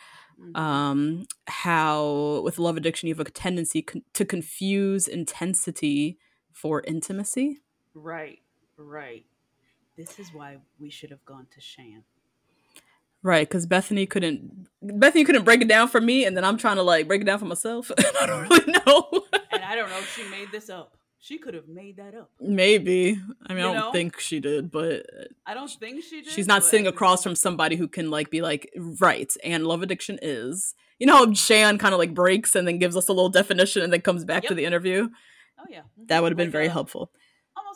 Um, 0.56 1.26
how 1.48 2.42
with 2.44 2.60
love 2.60 2.78
addiction 2.78 3.08
you 3.10 3.16
have 3.16 3.28
a 3.28 3.32
tendency 3.32 3.84
con- 3.84 4.04
to 4.16 4.26
confuse 4.26 5.08
intensity 5.08 6.20
for 6.54 6.82
intimacy. 6.88 7.62
Right, 7.94 8.42
right. 8.78 9.26
This 10.06 10.20
is 10.20 10.34
why 10.34 10.58
we 10.80 10.90
should 10.90 11.10
have 11.12 11.24
gone 11.26 11.48
to 11.54 11.62
Shan. 11.62 12.04
Right, 13.24 13.48
because 13.48 13.68
Bethany 13.68 14.06
couldn't 14.08 14.68
Bethany 14.82 15.24
couldn't 15.24 15.44
break 15.44 15.62
it 15.62 15.68
down 15.68 15.88
for 15.88 16.02
me, 16.02 16.26
and 16.26 16.36
then 16.36 16.44
I'm 16.44 16.58
trying 16.58 16.78
to 16.78 16.82
like 16.84 17.08
break 17.08 17.22
it 17.22 17.26
down 17.26 17.38
for 17.40 17.46
myself. 17.46 17.92
I 18.20 18.26
don't 18.26 18.50
really 18.50 18.66
know. 18.72 19.24
And 19.52 19.64
I 19.64 19.76
don't 19.76 19.90
know 19.90 19.98
if 20.00 20.12
she 20.16 20.28
made 20.30 20.52
this 20.52 20.70
up. 20.70 20.98
She 21.20 21.38
could 21.38 21.54
have 21.54 21.68
made 21.68 21.98
that 21.98 22.16
up. 22.16 22.32
Maybe. 22.40 23.20
I 23.46 23.54
mean, 23.54 23.64
You 23.64 23.70
I 23.70 23.74
don't 23.74 23.76
know? 23.76 23.92
think 23.92 24.20
she 24.20 24.40
did, 24.40 24.72
but 24.72 25.06
I 25.46 25.54
don't 25.54 25.70
think 25.70 26.04
she 26.04 26.24
did. 26.24 26.32
she's 26.32 26.48
not 26.48 26.62
but- 26.62 26.66
sitting 26.70 26.88
across 26.88 27.22
from 27.22 27.36
somebody 27.36 27.76
who 27.76 27.88
can 27.88 28.10
like 28.10 28.32
be 28.32 28.42
like, 28.42 28.72
right. 28.76 29.32
And 29.44 29.68
love 29.68 29.84
addiction 29.84 30.18
is, 30.20 30.74
you 30.98 31.06
know, 31.06 31.18
how 31.28 31.32
Shan 31.34 31.78
kind 31.78 31.94
of 31.94 32.00
like 32.00 32.16
breaks 32.16 32.56
and 32.56 32.68
then 32.68 32.80
gives 32.80 32.98
us 32.98 33.08
a 33.08 33.14
little 33.14 33.30
definition 33.30 33.84
and 33.84 33.94
then 33.94 34.02
comes 34.02 34.26
back 34.26 34.46
to 34.46 34.56
the 34.56 34.66
interview. 34.66 35.10
Oh 35.60 35.66
yeah, 35.70 35.82
Mhm. 36.00 36.08
That 36.08 36.24
would 36.24 36.32
have 36.32 36.38
been 36.38 36.48
Like 36.48 36.54
very 36.54 36.66
a- 36.68 36.72
helpful. 36.72 37.12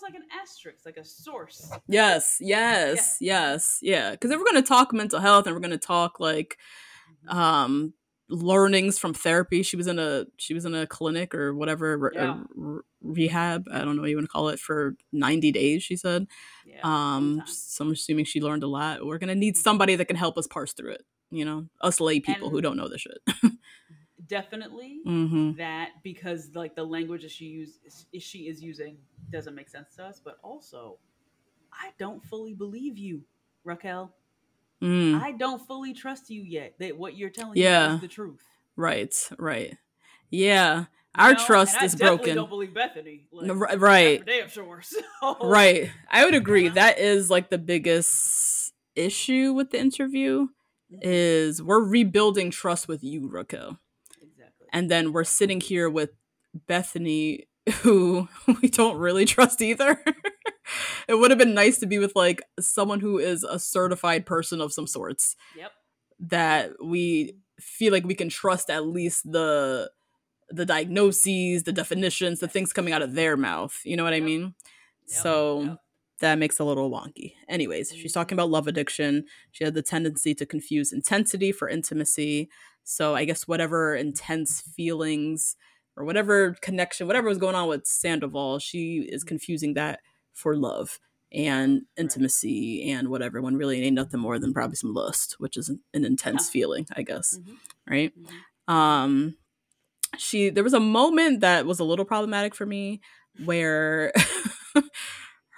Like 0.05 0.15
an 0.15 0.23
asterisk, 0.41 0.85
like 0.85 0.97
a 0.97 1.03
source. 1.03 1.71
Yes, 1.87 2.37
yes, 2.39 3.17
yes, 3.19 3.79
yeah. 3.81 4.11
Because 4.11 4.29
if 4.31 4.37
we're 4.37 4.45
gonna 4.45 4.61
talk 4.61 4.93
mental 4.93 5.19
health 5.19 5.47
and 5.47 5.55
we're 5.55 5.61
gonna 5.61 5.77
talk 5.77 6.19
like 6.19 6.57
Mm-hmm. 7.27 7.37
um 7.37 7.93
learnings 8.29 8.97
from 8.99 9.13
therapy, 9.13 9.61
she 9.63 9.75
was 9.77 9.87
in 9.87 9.97
a 9.99 10.25
she 10.37 10.53
was 10.53 10.65
in 10.65 10.73
a 10.75 10.85
clinic 10.87 11.33
or 11.35 11.53
whatever 11.55 12.11
Yeah. 12.13 12.39
re- 12.55 12.81
rehab. 13.01 13.65
I 13.71 13.79
don't 13.83 13.95
know 13.95 14.01
what 14.03 14.09
you 14.11 14.17
want 14.17 14.25
to 14.27 14.31
call 14.31 14.49
it 14.49 14.59
for 14.59 14.95
ninety 15.11 15.51
days. 15.51 15.81
She 15.83 15.95
said. 15.95 16.27
Yeah. 16.65 16.79
Um, 16.83 17.41
so 17.47 17.85
I'm 17.85 17.91
assuming 17.91 18.25
she 18.25 18.41
learned 18.41 18.63
a 18.63 18.67
lot. 18.67 19.05
We're 19.05 19.17
gonna 19.19 19.35
need 19.35 19.57
somebody 19.57 19.95
that 19.95 20.05
can 20.05 20.15
help 20.17 20.37
us 20.37 20.45
parse 20.47 20.73
through 20.73 20.91
it. 20.93 21.05
You 21.31 21.45
know, 21.45 21.65
us 21.81 21.99
lay 21.99 22.19
people 22.19 22.49
who 22.51 22.61
don't 22.61 22.77
know 22.77 22.87
the 22.89 22.97
shit. 22.99 23.17
definitely 24.27 25.01
hmm 25.05 25.51
that 25.57 25.89
because 26.03 26.49
like 26.53 26.75
the 26.75 26.83
language 26.83 27.21
that 27.21 27.31
she 27.31 27.45
use 27.45 27.79
is, 27.85 28.05
she 28.23 28.39
is 28.47 28.61
using 28.61 28.97
doesn't 29.31 29.55
make 29.55 29.69
sense 29.69 29.95
to 29.95 30.03
us. 30.03 30.21
But 30.23 30.37
also, 30.43 30.97
I 31.71 31.91
don't 31.97 32.23
fully 32.25 32.53
believe 32.53 32.97
you, 32.97 33.21
Raquel. 33.63 34.13
Mm, 34.83 35.21
I 35.21 35.31
don't 35.33 35.65
fully 35.65 35.93
trust 35.93 36.29
you 36.29 36.41
yet. 36.41 36.75
That 36.79 36.97
what 36.97 37.15
you're 37.17 37.29
telling 37.29 37.57
Yeah. 37.57 37.89
me 37.89 37.95
is 37.95 38.01
the 38.01 38.07
truth. 38.07 38.41
right, 38.75 39.13
right. 39.37 39.77
Yeah. 40.29 40.85
our 41.17 41.33
know? 41.33 41.45
trust 41.45 41.81
is 41.81 41.95
broken. 41.95 42.35
Don't 42.35 42.49
believe 42.49 42.73
Bethany. 42.73 43.27
Like, 43.31 43.47
No, 43.47 43.53
right. 43.53 44.25
Damn 44.25 44.49
sure. 44.49 44.81
So, 45.21 45.37
Right. 45.41 45.89
I 46.09 46.25
would 46.25 46.35
agree. 46.35 46.69
That 46.69 46.99
is 46.99 47.29
like 47.29 47.49
the 47.49 47.57
biggest 47.57 48.73
issue 48.95 49.53
with 49.53 49.71
the 49.71 49.79
interview 49.79 50.47
Mm-hmm. 50.91 50.99
is 51.01 51.63
we're 51.63 51.83
rebuilding 51.83 52.51
trust 52.51 52.87
with 52.87 53.03
you, 53.03 53.27
Raquel. 53.27 53.79
And 54.75 54.91
then 54.91 55.13
we're 55.13 55.23
sitting 55.23 55.61
here 55.61 55.89
with 55.89 56.09
Bethany 56.67 57.47
who 57.81 58.27
we 58.61 58.67
don't 58.67 58.97
really 58.97 59.23
trust 59.23 59.61
either. 59.61 60.03
it 61.07 61.15
would 61.15 61.31
have 61.31 61.37
been 61.37 61.53
nice 61.53 61.79
to 61.79 61.85
be 61.87 61.97
with 61.97 62.13
like 62.13 62.41
someone 62.59 62.99
who 62.99 63.17
is 63.17 63.45
a 63.45 63.57
certified 63.57 64.25
person 64.25 64.59
of 64.59 64.73
some 64.73 64.85
sorts 64.85 65.37
Yep. 65.55 65.71
that 66.19 66.71
we 66.83 67.37
feel 67.57 67.93
like 67.93 68.05
we 68.05 68.15
can 68.15 68.27
trust 68.27 68.69
at 68.69 68.85
least 68.85 69.31
the 69.31 69.89
the 70.49 70.65
diagnoses, 70.65 71.63
the 71.63 71.71
definitions, 71.71 72.39
the 72.39 72.47
things 72.47 72.73
coming 72.73 72.93
out 72.93 73.01
of 73.01 73.15
their 73.15 73.35
mouth. 73.35 73.79
You 73.85 73.95
know 73.95 74.03
what 74.03 74.13
I 74.13 74.19
mean? 74.19 74.53
Yep. 75.07 75.23
So 75.23 75.61
Yep. 75.61 75.77
that 76.19 76.35
makes 76.37 76.59
a 76.59 76.65
little 76.65 76.91
wonky. 76.91 77.33
Anyways, 77.47 77.91
she's 77.93 78.11
mm-hmm. 78.11 78.19
talking 78.19 78.35
about 78.35 78.49
love 78.49 78.67
addiction. 78.67 79.23
She 79.53 79.63
had 79.63 79.73
the 79.73 79.81
tendency 79.81 80.35
to 80.35 80.45
confuse 80.45 80.91
intensity 80.91 81.53
for 81.53 81.69
intimacy. 81.69 82.49
So 82.85 83.15
I 83.15 83.25
guess 83.25 83.47
whatever 83.47 83.95
intense 83.95 84.61
feelings 84.61 85.57
or 85.97 86.05
whatever 86.05 86.55
connection, 86.61 87.07
whatever 87.07 87.27
was 87.27 87.37
going 87.39 87.55
on 87.55 87.67
with 87.67 87.85
Sandoval, 87.85 88.59
she 88.59 88.99
is 89.09 89.23
confusing 89.23 89.73
that 89.73 89.99
for 90.33 90.55
love 90.55 90.99
and 91.31 91.81
intimacy 91.97 92.91
and 92.91 93.09
whatever 93.09 93.41
when 93.41 93.57
really 93.57 93.81
ain't 93.81 93.95
nothing 93.95 94.19
more 94.19 94.39
than 94.39 94.53
probably 94.53 94.75
some 94.75 94.93
lust, 94.93 95.35
which 95.39 95.57
is 95.57 95.67
an, 95.67 95.79
an 95.93 96.05
intense 96.05 96.47
Yeah. 96.47 96.51
feeling, 96.61 96.87
I 96.95 97.01
guess. 97.01 97.39
Mhm. 97.39 97.57
Right? 97.89 98.13
Mhm. 98.17 98.73
um 98.73 99.35
she 100.17 100.49
there 100.49 100.63
was 100.63 100.73
a 100.73 100.79
moment 100.79 101.41
that 101.41 101.65
was 101.65 101.79
a 101.79 101.83
little 101.83 102.05
problematic 102.05 102.55
for 102.55 102.65
me 102.65 103.01
where 103.43 104.13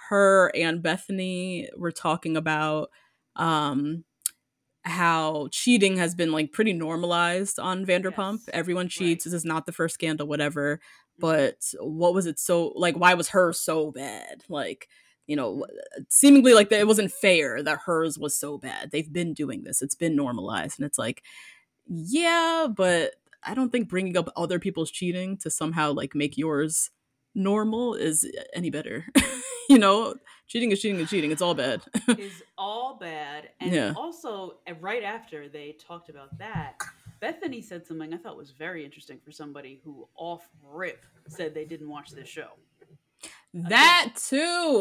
her 0.08 0.50
and 0.54 0.82
Bethany 0.82 1.68
were 1.76 1.92
talking 1.92 2.36
about 2.36 2.90
um 3.36 4.04
how 4.88 5.48
cheating 5.52 5.96
has 5.98 6.14
been 6.14 6.32
like 6.32 6.52
pretty 6.52 6.72
normalized 6.72 7.58
on 7.58 7.86
Vanderpump. 7.86 8.40
Yes. 8.46 8.50
Everyone 8.52 8.88
cheats. 8.88 9.26
Right. 9.26 9.32
This 9.32 9.38
is 9.40 9.44
not 9.44 9.66
the 9.66 9.72
first 9.72 9.94
scandal, 9.94 10.26
whatever. 10.26 10.78
Mhm. 10.78 10.80
But 11.20 11.74
what 11.80 12.14
was 12.14 12.26
it 12.26 12.38
so 12.38 12.68
like? 12.76 12.96
Why 12.96 13.14
was 13.14 13.30
hers 13.30 13.60
so 13.60 13.90
bad? 13.92 14.44
Like, 14.48 14.88
you 15.26 15.36
know, 15.36 15.66
seemingly 16.08 16.54
like 16.54 16.70
that 16.70 16.80
it 16.80 16.86
wasn't 16.86 17.12
fair 17.12 17.62
that 17.62 17.80
hers 17.86 18.18
was 18.18 18.36
so 18.36 18.58
bad. 18.58 18.90
They've 18.90 19.12
been 19.12 19.34
doing 19.34 19.64
this. 19.64 19.82
It's 19.82 19.94
been 19.96 20.16
normalized, 20.16 20.78
and 20.78 20.86
it's 20.86 20.98
like, 20.98 21.22
yeah, 21.86 22.66
but 22.74 23.14
I 23.44 23.54
don't 23.54 23.70
think 23.70 23.88
bringing 23.88 24.16
up 24.16 24.30
other 24.36 24.58
people's 24.58 24.90
cheating 24.90 25.36
to 25.38 25.50
somehow 25.50 25.92
like 25.92 26.14
make 26.14 26.36
yours 26.36 26.90
normal 27.34 27.94
is 27.94 28.30
any 28.54 28.70
better. 28.70 29.06
you 29.68 29.78
know, 29.78 30.14
cheating 30.48 30.72
is 30.72 30.80
cheating 30.80 30.98
is 31.00 31.08
cheating. 31.10 31.30
It's 31.30 31.42
all 31.42 31.54
bad. 31.54 31.82
is 32.18 32.42
all 32.56 32.96
bad. 32.98 33.50
And 33.60 33.72
Yeah. 33.72 33.92
also, 33.96 34.56
uh, 34.68 34.74
right 34.80 35.02
after 35.04 35.48
they 35.48 35.76
talked 35.78 36.08
about 36.08 36.36
that, 36.38 36.74
Bethany 37.20 37.60
said 37.62 37.86
something 37.86 38.12
I 38.12 38.16
thought 38.16 38.36
was 38.36 38.50
very 38.50 38.84
interesting 38.84 39.18
for 39.24 39.30
somebody 39.32 39.80
who 39.84 40.08
off 40.16 40.48
rip 40.64 41.04
said 41.28 41.54
they 41.54 41.64
didn't 41.64 41.88
watch 41.88 42.10
this 42.10 42.28
show. 42.28 42.48
that 43.54 44.12
too. 44.28 44.36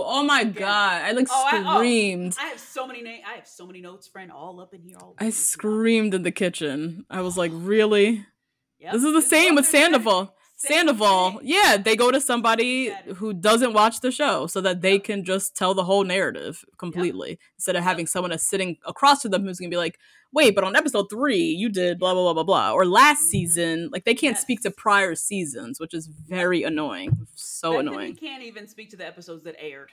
Oh 0.06 0.24
my 0.24 0.44
god! 0.44 1.02
I 1.04 1.12
like 1.12 1.28
Oh, 1.32 1.46
I- 1.52 1.64
oh, 1.66 1.76
screamed. 1.78 2.36
I 2.40 2.48
have 2.48 2.60
so 2.60 2.86
many 2.86 3.02
na- 3.02 3.26
I 3.28 3.34
have 3.36 3.48
so 3.48 3.66
many 3.66 3.82
notes, 3.82 4.08
friend, 4.08 4.32
all 4.32 4.60
up 4.60 4.74
in 4.74 4.82
here. 4.84 4.98
All 5.02 5.16
I 5.18 5.30
screamed 5.32 6.14
in 6.14 6.24
the 6.24 6.32
kitchen. 6.32 7.06
I 7.10 7.22
was 7.22 7.38
like, 7.38 7.52
really? 7.54 8.26
Yep, 8.80 8.94
This 8.94 9.04
is 9.06 9.14
the 9.14 9.24
same 9.24 9.56
with. 9.56 9.66
Sandoval. 9.66 10.36
Sandoval, 10.60 11.40
yeah, 11.44 11.78
they 11.78 11.96
go 11.96 12.10
to 12.12 12.20
somebody 12.20 12.92
who 13.18 13.32
doesn't 13.32 13.74
watch 13.74 14.02
the 14.02 14.12
show 14.12 14.48
so 14.48 14.60
that 14.62 14.82
they 14.82 14.94
Yep. 14.94 15.04
can 15.04 15.24
just 15.24 15.56
tell 15.56 15.74
the 15.76 15.84
whole 15.84 16.04
narrative 16.04 16.66
completely 16.78 17.38
instead 17.56 17.76
of 17.76 17.84
having 17.84 18.08
someone 18.08 18.32
that's 18.32 18.44
sitting 18.50 18.78
across 18.86 19.22
from 19.22 19.32
them 19.32 19.44
who's 19.46 19.60
gonna 19.60 19.70
be 19.70 19.78
like, 19.78 20.00
wait, 20.34 20.56
but 20.56 20.64
on 20.64 20.76
episode 20.76 21.10
three, 21.12 21.44
you 21.46 21.70
did 21.70 22.00
blah, 22.00 22.14
blah, 22.14 22.24
blah, 22.24 22.34
blah, 22.34 22.44
blah. 22.44 22.72
Or 22.74 22.86
last 22.88 23.22
Mhm. 23.26 23.30
season, 23.30 23.90
like 23.92 24.04
they 24.04 24.16
can't 24.16 24.38
speak 24.38 24.62
to 24.62 24.72
prior 24.72 25.14
seasons, 25.16 25.80
which 25.80 25.94
is 25.94 26.08
very 26.08 26.64
annoying. 26.64 27.28
So 27.36 27.74
Bethany 27.74 27.90
annoying. 27.90 28.16
can't 28.16 28.44
even 28.44 28.68
speak 28.68 28.90
to 28.90 28.98
the 28.98 29.06
episodes 29.06 29.44
that 29.44 29.56
aired. 29.60 29.92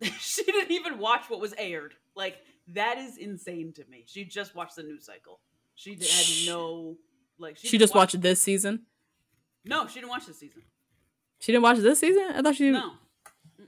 she 0.20 0.42
didn't 0.42 0.72
even 0.72 0.98
watch 0.98 1.30
what 1.30 1.40
was 1.40 1.54
aired. 1.56 1.94
Like 2.16 2.38
that 2.68 2.98
is 2.98 3.16
insane 3.16 3.72
to 3.74 3.84
me. 3.88 4.04
She 4.06 4.24
just 4.24 4.54
watched 4.56 4.74
the 4.76 4.82
news 4.82 5.04
cycle. 5.06 5.38
She 5.76 5.92
had 5.94 6.46
no 6.46 6.96
like. 7.38 7.56
She 7.58 7.78
just 7.78 7.94
watched 7.94 8.20
this 8.20 8.42
season. 8.42 8.86
No, 9.64 9.86
she 9.86 9.94
didn't 10.00 10.10
watch 10.10 10.26
this 10.26 10.38
season. 10.38 10.62
She 11.38 11.52
didn't 11.52 11.62
watch 11.62 11.78
this 11.78 12.00
season? 12.00 12.28
I 12.34 12.42
thought 12.42 12.56
she 12.56 12.70
No. 12.70 12.92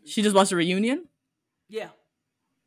she 0.04 0.22
just 0.22 0.34
watched 0.34 0.50
the 0.50 0.56
reunion. 0.56 1.08
Yeah. 1.68 1.88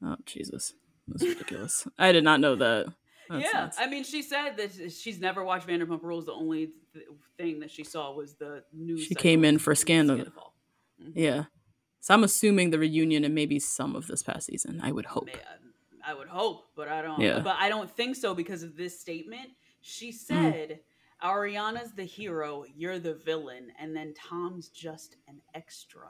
Oh 0.04 0.16
Jesus. 0.26 0.74
That's 1.08 1.24
ridiculous. 1.24 1.88
I 1.98 2.12
did 2.12 2.24
not 2.24 2.40
know 2.40 2.56
that. 2.56 2.88
That's 3.30 3.44
yeah. 3.46 3.60
nuts. 3.62 3.78
I 3.80 3.88
mean, 3.88 4.04
she 4.04 4.22
said 4.22 4.56
that 4.58 4.92
she's 4.92 5.20
never 5.20 5.44
watched 5.44 5.68
Vanderpump 5.68 6.04
Rules. 6.04 6.26
The 6.26 6.32
only 6.34 6.70
th- 6.94 7.06
thing 7.38 7.60
that 7.62 7.72
she 7.72 7.84
saw 7.84 8.14
was 8.14 8.36
the 8.36 8.64
news. 8.72 9.04
She 9.04 9.16
came 9.16 9.44
in 9.44 9.58
for 9.58 9.74
Scandal. 9.76 10.18
Scandival. 10.18 10.52
Mhm. 11.02 11.12
Yeah. 11.16 11.44
So 12.02 12.14
I'm 12.14 12.24
assuming 12.24 12.70
the 12.70 12.78
reunion 12.78 13.24
and 13.24 13.34
maybe 13.34 13.58
some 13.60 13.96
of 13.96 14.06
this 14.08 14.22
past 14.22 14.46
season. 14.48 14.80
I 14.84 14.92
would 14.92 15.08
hope. 15.08 15.30
I 16.08 16.14
would 16.14 16.28
hope, 16.28 16.66
but 16.76 16.88
I 16.88 17.02
don't. 17.02 17.20
Yeah. 17.20 17.40
But 17.40 17.56
I 17.60 17.68
don't 17.70 17.90
think 17.90 18.16
so 18.16 18.36
because 18.36 18.62
of 18.62 18.76
this 18.78 19.00
statement. 19.00 19.50
She 19.82 20.10
Mm. 20.12 20.80
"Ariana's 21.24 21.94
the 21.94 22.04
hero, 22.06 22.66
you're 22.76 23.00
the 23.00 23.16
villain, 23.16 23.72
and 23.80 23.96
then 23.96 24.14
Tom's 24.14 24.70
just 24.70 25.16
an 25.28 25.42
extra." 25.54 26.10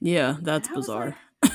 Yeah, 0.00 0.36
that's 0.42 0.68
bizarre. 0.68 1.16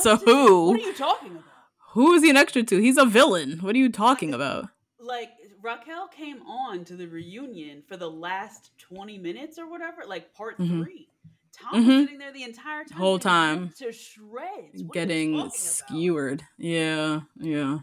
So 0.00 0.16
who? 0.16 0.68
What 0.70 0.80
are 0.80 0.82
you 0.82 0.94
talking 0.94 1.32
about? 1.32 1.44
Who 1.92 2.14
is 2.14 2.22
he 2.22 2.30
an 2.30 2.38
extra 2.38 2.62
to? 2.62 2.78
He's 2.80 2.96
a 2.96 3.04
villain. 3.04 3.58
What 3.60 3.74
are 3.74 3.78
you 3.78 3.90
talking 3.90 4.32
about? 4.32 4.68
Like 4.98 5.28
Raquel 5.62 6.08
came 6.08 6.40
on 6.42 6.86
to 6.86 6.96
the 6.96 7.06
reunion 7.06 7.82
for 7.86 7.98
the 7.98 8.10
last 8.10 8.70
twenty 8.78 9.18
minutes 9.18 9.58
or 9.58 9.68
whatever, 9.68 10.04
like 10.06 10.32
part 10.32 10.58
Mhm. 10.58 10.82
three. 10.82 11.08
Tom 11.52 11.74
was 11.76 11.84
Mhm. 11.84 12.00
sitting 12.04 12.18
there 12.18 12.32
the 12.32 12.42
entire 12.44 12.84
time, 12.84 12.98
Whole 12.98 13.18
time. 13.18 13.70
to 13.78 13.92
shreds. 13.92 14.82
What 14.82 14.94
Getting 14.94 15.32
talking 15.34 15.40
about? 15.42 15.54
skewered. 15.54 16.42
Yeah, 16.56 17.20
yeah, 17.36 17.80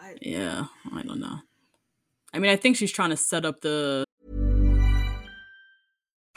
I, 0.00 0.16
yeah. 0.20 0.66
I 0.92 1.02
don't 1.02 1.20
know. 1.20 1.38
I 2.32 2.38
mean, 2.38 2.50
I 2.50 2.56
think 2.56 2.76
she's 2.76 2.92
trying 2.92 3.10
to 3.10 3.16
set 3.16 3.44
up 3.44 3.60
the. 3.60 4.04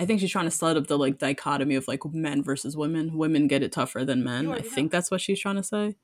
I 0.00 0.06
think 0.06 0.20
she's 0.20 0.30
trying 0.32 0.46
to 0.46 0.50
set 0.50 0.76
up 0.76 0.86
the 0.88 0.98
like 0.98 1.18
dichotomy 1.18 1.76
of 1.76 1.86
like 1.86 2.04
men 2.04 2.42
versus 2.42 2.76
women. 2.76 3.16
Women 3.16 3.46
get 3.46 3.62
it 3.62 3.72
tougher 3.72 4.04
than 4.04 4.24
men. 4.24 4.46
I 4.46 4.50
already 4.50 4.68
think 4.68 4.90
that's 4.90 5.10
what 5.10 5.20
she's 5.20 5.38
trying 5.38 5.56
to 5.56 5.62
say. 5.62 5.96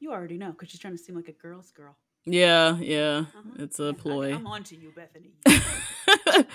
You 0.00 0.12
already 0.12 0.38
know 0.38 0.50
because 0.52 0.70
she's 0.70 0.80
trying 0.80 0.96
to 0.96 1.02
seem 1.02 1.14
like 1.14 1.28
a 1.28 1.32
girl's 1.32 1.70
girl. 1.70 1.96
Yeah, 2.24 2.76
yeah. 2.78 3.24
Uh-huh. 3.28 3.62
It's 3.62 3.78
a 3.78 3.94
ploy. 3.94 4.34
I'm 4.34 4.46
on 4.46 4.62
to 4.64 4.76
you, 4.76 4.92
Bethany. 4.94 5.30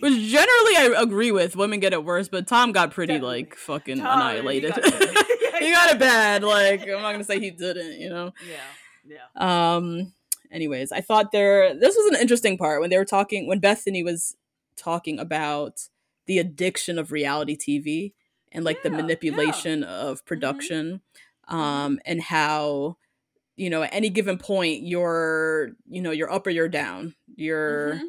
Which 0.00 0.14
generally 0.14 0.76
I 0.76 0.94
agree 0.98 1.30
with. 1.30 1.56
Women 1.56 1.80
get 1.80 1.92
it 1.92 2.04
worse, 2.04 2.28
but 2.28 2.46
Tom 2.46 2.72
got 2.72 2.90
pretty 2.90 3.18
like 3.18 3.54
fucking 3.54 3.98
Tom, 3.98 4.06
he 4.06 4.12
annihilated. 4.12 4.74
got 4.74 4.84
he 5.60 5.72
got 5.72 5.90
it 5.94 5.98
bad. 5.98 6.42
Like 6.42 6.82
I'm 6.82 7.02
not 7.02 7.12
gonna 7.12 7.24
say 7.24 7.38
he 7.38 7.50
didn't, 7.50 8.00
you 8.00 8.08
know. 8.08 8.32
Yeah, 9.06 9.18
yeah. 9.36 9.74
Um. 9.76 10.12
Anyways, 10.50 10.90
I 10.92 11.00
thought 11.00 11.32
there. 11.32 11.74
This 11.74 11.96
was 11.96 12.12
an 12.14 12.20
interesting 12.20 12.58
part 12.58 12.80
when 12.80 12.90
they 12.90 12.98
were 12.98 13.04
talking 13.04 13.46
when 13.46 13.60
Bethany 13.60 14.02
was 14.02 14.36
talking 14.76 15.18
about 15.18 15.88
the 16.30 16.38
addiction 16.38 16.98
of 16.98 17.12
reality 17.12 17.56
TV 17.56 18.14
and 18.52 18.64
like 18.64 18.82
the 18.82 18.90
Yeah, 18.90 18.96
Mm-hmm. 18.96 19.06
manipulation 19.08 19.84
of 19.84 20.24
production, 20.26 21.02
um, 21.48 22.00
and 22.06 22.22
how 22.22 22.96
you 23.56 23.70
know 23.70 23.82
at 23.82 23.94
any 23.94 24.10
given 24.10 24.38
point 24.38 24.82
you're 24.84 25.70
you 25.88 26.02
know 26.02 26.10
you're 26.12 26.32
up 26.32 26.46
or 26.46 26.50
you're 26.50 26.68
down. 26.68 27.14
You're 27.36 28.02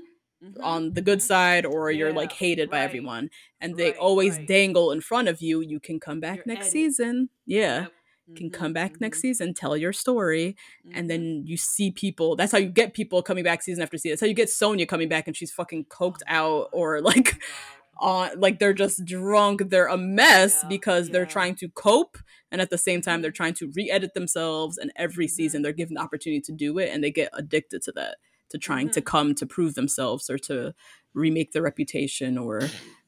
Mhm, 0.43 0.61
on 0.63 0.93
the 0.93 1.01
good 1.01 1.21
side 1.21 1.65
or 1.65 1.91
you're 1.91 2.13
like 2.13 2.31
Yeah, 2.31 2.37
hated 2.39 2.69
by 2.69 2.81
everyone 2.81 3.29
and 3.61 3.77
they 3.77 3.93
right, 3.93 3.97
always 3.99 4.37
right. 4.37 4.47
dangle 4.47 4.91
in 4.91 5.01
front 5.01 5.27
of 5.27 5.41
you 5.41 5.61
you 5.61 5.79
can 5.79 5.99
come 5.99 6.19
back 6.19 6.37
Your 6.37 6.45
next 6.47 6.67
edit. 6.67 6.73
season 6.73 7.29
yeah 7.45 7.81
Yep. 7.83 7.93
can 8.35 8.49
Mhm, 8.49 8.53
come 8.53 8.73
back 8.73 8.99
next 9.01 9.19
season 9.21 9.53
tell 9.53 9.77
your 9.77 9.93
story 9.93 10.55
and 10.93 11.09
then 11.09 11.43
you 11.45 11.57
see 11.57 11.91
people 11.91 12.35
that's 12.35 12.51
how 12.51 12.57
you 12.57 12.69
get 12.69 12.93
people 12.93 13.21
coming 13.23 13.43
back 13.43 13.61
season 13.61 13.83
after 13.83 13.97
season 13.97 14.13
that's 14.13 14.21
how 14.21 14.27
you 14.27 14.33
get 14.33 14.49
sonia 14.49 14.85
coming 14.85 15.09
back 15.09 15.27
and 15.27 15.35
she's 15.37 15.51
fucking 15.51 15.85
coked 15.85 16.21
out 16.27 16.69
or 16.71 17.01
like 17.01 17.41
on 18.01 18.39
like 18.39 18.59
they're 18.59 18.73
just 18.73 19.05
drunk 19.05 19.69
they're 19.69 19.87
a 19.87 19.97
mess 19.97 20.59
Yeah, 20.63 20.69
because 20.69 21.09
they're 21.09 21.25
trying 21.25 21.55
to 21.55 21.69
cope 21.69 22.17
and 22.51 22.59
at 22.61 22.69
the 22.69 22.77
same 22.77 23.01
time 23.01 23.21
they're 23.21 23.31
trying 23.31 23.53
to 23.55 23.71
re-edit 23.75 24.13
themselves 24.13 24.77
and 24.77 24.91
every 24.95 25.27
season 25.27 25.61
they're 25.61 25.71
given 25.71 25.93
the 25.95 26.01
opportunity 26.01 26.41
to 26.41 26.51
do 26.51 26.77
it 26.79 26.89
and 26.91 27.03
they 27.03 27.11
get 27.11 27.29
addicted 27.33 27.81
to 27.83 27.91
that 27.93 28.17
to 28.49 28.57
trying 28.57 28.89
to 28.89 29.01
come 29.01 29.33
to 29.35 29.45
prove 29.45 29.75
themselves 29.75 30.29
or 30.29 30.37
to 30.37 30.73
remake 31.13 31.51
their 31.51 31.61
reputation 31.61 32.37
or 32.37 32.61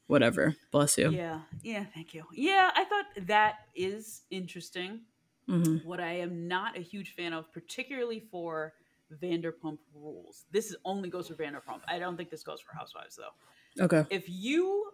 whatever 0.06 0.54
bless 0.70 0.96
you 0.98 1.10
Yeah, 1.10 1.40
yeah, 1.62 1.84
thank 1.94 2.14
you. 2.14 2.24
Yeah, 2.32 2.70
I 2.74 2.84
thought 2.84 3.06
that 3.26 3.54
is 3.74 4.22
interesting. 4.30 5.00
hmm 5.46 5.76
What 5.84 6.00
I 6.00 6.14
am 6.20 6.46
not 6.48 6.76
a 6.76 6.80
huge 6.80 7.14
fan 7.14 7.32
of, 7.32 7.52
particularly 7.52 8.20
for 8.30 8.74
Vanderpump 9.22 9.78
Rules. 9.94 10.44
This 10.50 10.70
is, 10.70 10.76
only 10.84 11.08
goes 11.10 11.28
for 11.28 11.34
Vanderpump. 11.34 11.80
I 11.88 11.98
don't 11.98 12.16
think 12.16 12.30
this 12.30 12.42
goes 12.42 12.60
for 12.60 12.74
Housewives 12.76 13.16
though. 13.16 13.34
Okay. 13.80 14.04
If 14.10 14.24
you 14.28 14.90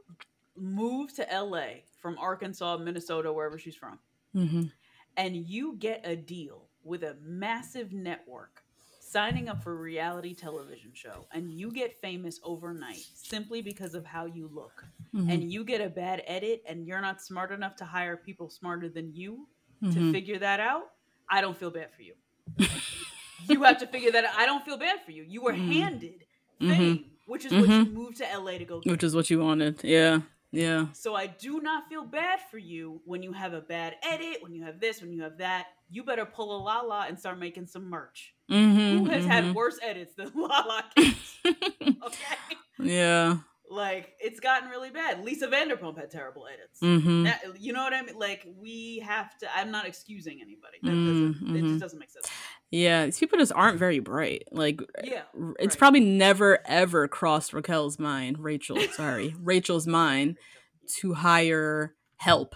move 0.56 1.12
to 1.14 1.26
LA 1.32 1.82
from 2.00 2.18
Arkansas, 2.18 2.78
Minnesota, 2.78 3.32
wherever 3.32 3.58
she's 3.58 3.76
from, 3.76 3.98
hmm 4.32 4.62
and 5.16 5.36
you 5.36 5.76
get 5.76 6.00
a 6.04 6.14
deal 6.14 6.68
with 6.84 7.02
a 7.02 7.16
massive 7.20 7.92
network 7.92 8.62
signing 9.00 9.48
up 9.48 9.60
for 9.60 9.72
a 9.72 9.76
reality 9.76 10.32
television 10.32 10.92
show 10.94 11.26
and 11.32 11.50
you 11.50 11.72
get 11.72 12.00
famous 12.00 12.38
overnight 12.44 13.04
simply 13.14 13.60
because 13.60 13.94
of 13.94 14.06
how 14.06 14.24
you 14.24 14.48
look 14.54 14.84
mm-hmm. 15.12 15.28
and 15.28 15.52
you 15.52 15.64
get 15.64 15.80
a 15.80 15.88
bad 15.88 16.22
edit 16.28 16.62
and 16.66 16.86
you're 16.86 17.00
not 17.00 17.20
smart 17.20 17.50
enough 17.50 17.74
to 17.74 17.84
hire 17.84 18.16
people 18.16 18.48
smarter 18.48 18.88
than 18.88 19.12
you 19.12 19.48
to 19.82 19.88
mm-hmm. 19.88 20.12
figure 20.12 20.38
that 20.38 20.60
out 20.60 20.90
i 21.28 21.40
don't 21.40 21.56
feel 21.56 21.70
bad 21.70 21.88
for 21.92 22.02
you. 22.02 22.14
You 23.48 23.62
have 23.62 23.78
to 23.78 23.86
figure 23.86 24.12
that 24.12 24.24
out. 24.24 24.34
I 24.36 24.46
don't 24.46 24.64
feel 24.64 24.76
bad 24.76 24.98
for 25.04 25.12
you. 25.12 25.24
You 25.26 25.42
were 25.42 25.52
mm-hmm. 25.52 25.72
handed 25.72 26.24
fame 26.60 27.06
which 27.30 27.44
is 27.46 27.52
what 27.52 27.68
you 27.68 27.84
moved 27.86 28.16
to 28.18 28.24
la 28.38 28.50
to 28.50 28.64
go 28.64 28.80
get 28.80 28.90
which 28.90 29.04
is 29.04 29.14
what 29.14 29.30
you 29.30 29.38
wanted 29.38 29.78
yeah 29.84 30.20
yeah 30.52 30.86
so 30.92 31.14
I 31.14 31.26
do 31.28 31.60
not 31.60 31.88
feel 31.88 32.04
bad 32.04 32.40
for 32.50 32.58
you 32.58 33.00
when 33.04 33.22
you 33.22 33.32
have 33.32 33.52
a 33.52 33.60
bad 33.60 33.94
edit, 34.02 34.42
when 34.42 34.52
you 34.52 34.64
have 34.64 34.80
this, 34.80 35.00
when 35.00 35.12
you 35.12 35.22
have 35.22 35.38
that. 35.38 35.66
You 35.92 36.02
better 36.04 36.24
pull 36.24 36.56
a 36.56 36.58
Lala 36.62 37.06
and 37.08 37.18
start 37.18 37.38
making 37.38 37.66
some 37.66 37.88
merch. 37.88 38.34
mm-hmm, 38.50 38.98
Who 38.98 39.04
has 39.10 39.24
had 39.24 39.54
worse 39.54 39.78
edits 39.82 40.14
than 40.14 40.30
Lala 40.34 40.84
Kent? 40.96 41.16
okay. 42.06 42.36
yeah 42.80 43.38
Like 43.70 44.14
it's 44.18 44.40
gotten 44.40 44.68
really 44.68 44.90
bad. 44.90 45.24
Lisa 45.24 45.46
Vanderpump 45.46 45.96
had 45.96 46.10
terrible 46.10 46.46
edits. 46.46 46.80
hmm 46.80 47.22
That, 47.22 47.40
you 47.60 47.72
know 47.72 47.84
what 47.84 47.94
I 47.94 48.02
mean? 48.02 48.18
Like 48.18 48.44
we 48.58 48.98
have 49.06 49.38
to. 49.38 49.56
I'm 49.56 49.70
not 49.70 49.86
excusing 49.86 50.40
anybody. 50.42 50.78
That 50.82 50.90
Mm, 50.92 51.06
doesn't. 51.06 51.56
It 51.56 51.68
just 51.68 51.80
doesn't 51.80 51.98
make 51.98 52.10
sense. 52.10 52.28
Yeah, 52.72 53.04
these 53.06 53.18
people 53.18 53.38
just 53.38 53.52
aren't 53.52 53.78
very 53.78 53.98
bright. 54.00 54.44
Like, 54.52 54.80
Yeah, 55.04 55.22
it's 55.58 55.74
right. 55.74 55.78
probably 55.78 56.00
never 56.00 56.58
ever 56.66 57.06
crossed 57.08 57.52
Raquel's 57.52 57.98
mind, 57.98 58.38
Rachel, 58.38 58.80
sorry, 58.92 59.34
Rachel's 59.40 59.86
mind 59.86 60.36
to 60.98 61.14
hire 61.14 61.94
help 62.16 62.54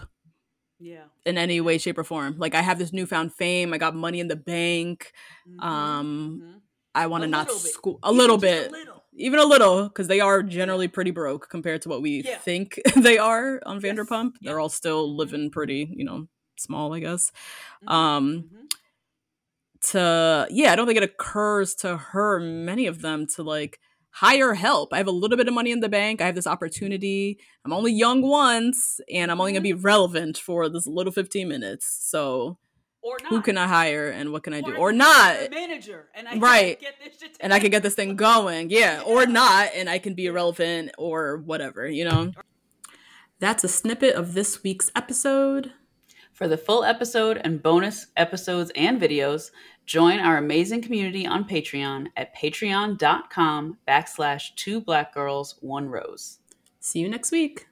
Yeah. 0.79 1.05
in 1.25 1.37
any 1.37 1.59
way, 1.61 1.77
shape, 1.77 1.97
or 1.97 2.03
form. 2.03 2.35
Like, 2.37 2.55
I 2.55 2.61
have 2.61 2.77
this 2.79 2.93
newfound 2.93 3.33
fame. 3.33 3.73
I 3.73 3.77
got 3.77 3.93
money 3.95 4.19
in 4.19 4.27
the 4.27 4.35
bank. 4.35 5.11
Mhm, 5.47 5.63
Um, 5.63 6.41
mhm. 6.43 6.61
I 6.93 7.07
want 7.07 7.23
to 7.23 7.27
not 7.27 7.51
school 7.51 7.99
a 8.03 8.11
little 8.11 8.37
bit, 8.37 8.69
A 8.69 8.71
little. 8.71 8.94
Even 9.15 9.39
a 9.39 9.45
little, 9.45 9.83
because 9.89 10.07
they 10.07 10.19
are 10.19 10.43
generally 10.43 10.87
pretty 10.87 11.11
broke 11.11 11.49
compared 11.49 11.81
to 11.83 11.89
what 11.89 12.01
we 12.01 12.23
Yeah. 12.23 12.37
think 12.37 12.79
they 12.97 13.17
are 13.17 13.61
on 13.65 13.79
Yes. 13.81 13.83
Vanderpump. 13.83 14.33
Yeah. 14.41 14.51
They're 14.51 14.59
all 14.59 14.69
still 14.69 15.15
living 15.15 15.49
pretty, 15.51 15.89
you 15.95 16.05
know, 16.05 16.27
small, 16.57 16.93
I 16.93 16.99
guess. 16.99 17.31
Mhm, 17.83 17.91
Um, 17.91 18.43
mhm. 18.53 18.67
to 19.81 20.47
yeah 20.49 20.71
i 20.71 20.75
don't 20.75 20.87
think 20.87 20.97
it 20.97 21.03
occurs 21.03 21.75
to 21.75 21.97
her 21.97 22.39
many 22.39 22.87
of 22.87 23.01
them 23.01 23.27
to 23.27 23.43
like 23.43 23.79
hire 24.09 24.53
help 24.53 24.91
i 24.93 24.97
have 24.97 25.07
a 25.07 25.11
little 25.11 25.37
bit 25.37 25.47
of 25.47 25.53
money 25.53 25.69
in 25.71 25.81
the 25.81 25.89
bank 25.89 26.21
i 26.21 26.25
have 26.25 26.33
this 26.35 26.47
opportunity 26.47 27.37
i'm 27.65 27.73
only 27.73 27.91
young 27.91 28.21
once 28.21 28.99
and 29.13 29.29
i'm 29.31 29.39
only 29.39 29.51
going 29.51 29.61
to 29.61 29.75
be 29.75 29.79
relevant 29.81 30.37
for 30.37 30.69
this 30.69 30.87
little 30.87 31.11
15 31.11 31.47
minutes 31.47 31.85
so 32.09 32.57
Or 33.07 33.17
not. 33.21 33.29
who 33.29 33.41
can 33.41 33.55
i 33.57 33.67
hire 33.67 34.09
and 34.09 34.31
what 34.31 34.41
can 34.43 34.53
i 34.53 34.61
do? 34.61 34.75
Or 34.75 34.91
not. 34.91 35.35
a 35.35 35.49
manager, 35.51 36.07
and 36.15 36.27
I 36.27 36.31
can 36.31 36.39
Right. 36.39 36.79
get 36.81 36.95
this 37.03 37.19
shit 37.19 37.37
and 37.39 37.53
i 37.53 37.59
can 37.59 37.69
get 37.69 37.83
this 37.83 37.93
thing 37.93 38.15
going. 38.15 38.69
Yeah. 38.71 39.03
Or 39.13 39.25
not 39.27 39.69
and 39.75 39.87
i 39.89 39.99
can 39.99 40.13
be 40.15 40.25
irrelevant 40.25 40.91
or 40.97 41.37
whatever 41.37 41.87
you 41.87 42.03
know? 42.09 42.31
That's 43.39 43.63
a 43.63 43.67
snippet 43.67 44.15
of 44.15 44.33
this 44.33 44.63
week's 44.63 44.89
episode. 44.95 45.71
For 46.33 46.47
the 46.47 46.57
full 46.57 46.83
episode 46.83 47.39
and 47.43 47.61
bonus 47.63 48.07
episodes 48.17 48.71
and 48.75 48.99
videos, 48.99 49.51
join 49.85 50.19
our 50.19 50.37
amazing 50.37 50.81
community 50.81 51.25
on 51.27 51.47
Patreon 51.47 52.07
at 52.17 52.35
patreon.com 52.35 53.77
backslash 53.87 54.55
two 54.55 54.81
black 54.81 55.13
girls, 55.13 55.55
one 55.61 55.87
rose. 55.89 56.39
see 56.79 56.99
you 56.99 57.09
next 57.09 57.31
week 57.31 57.67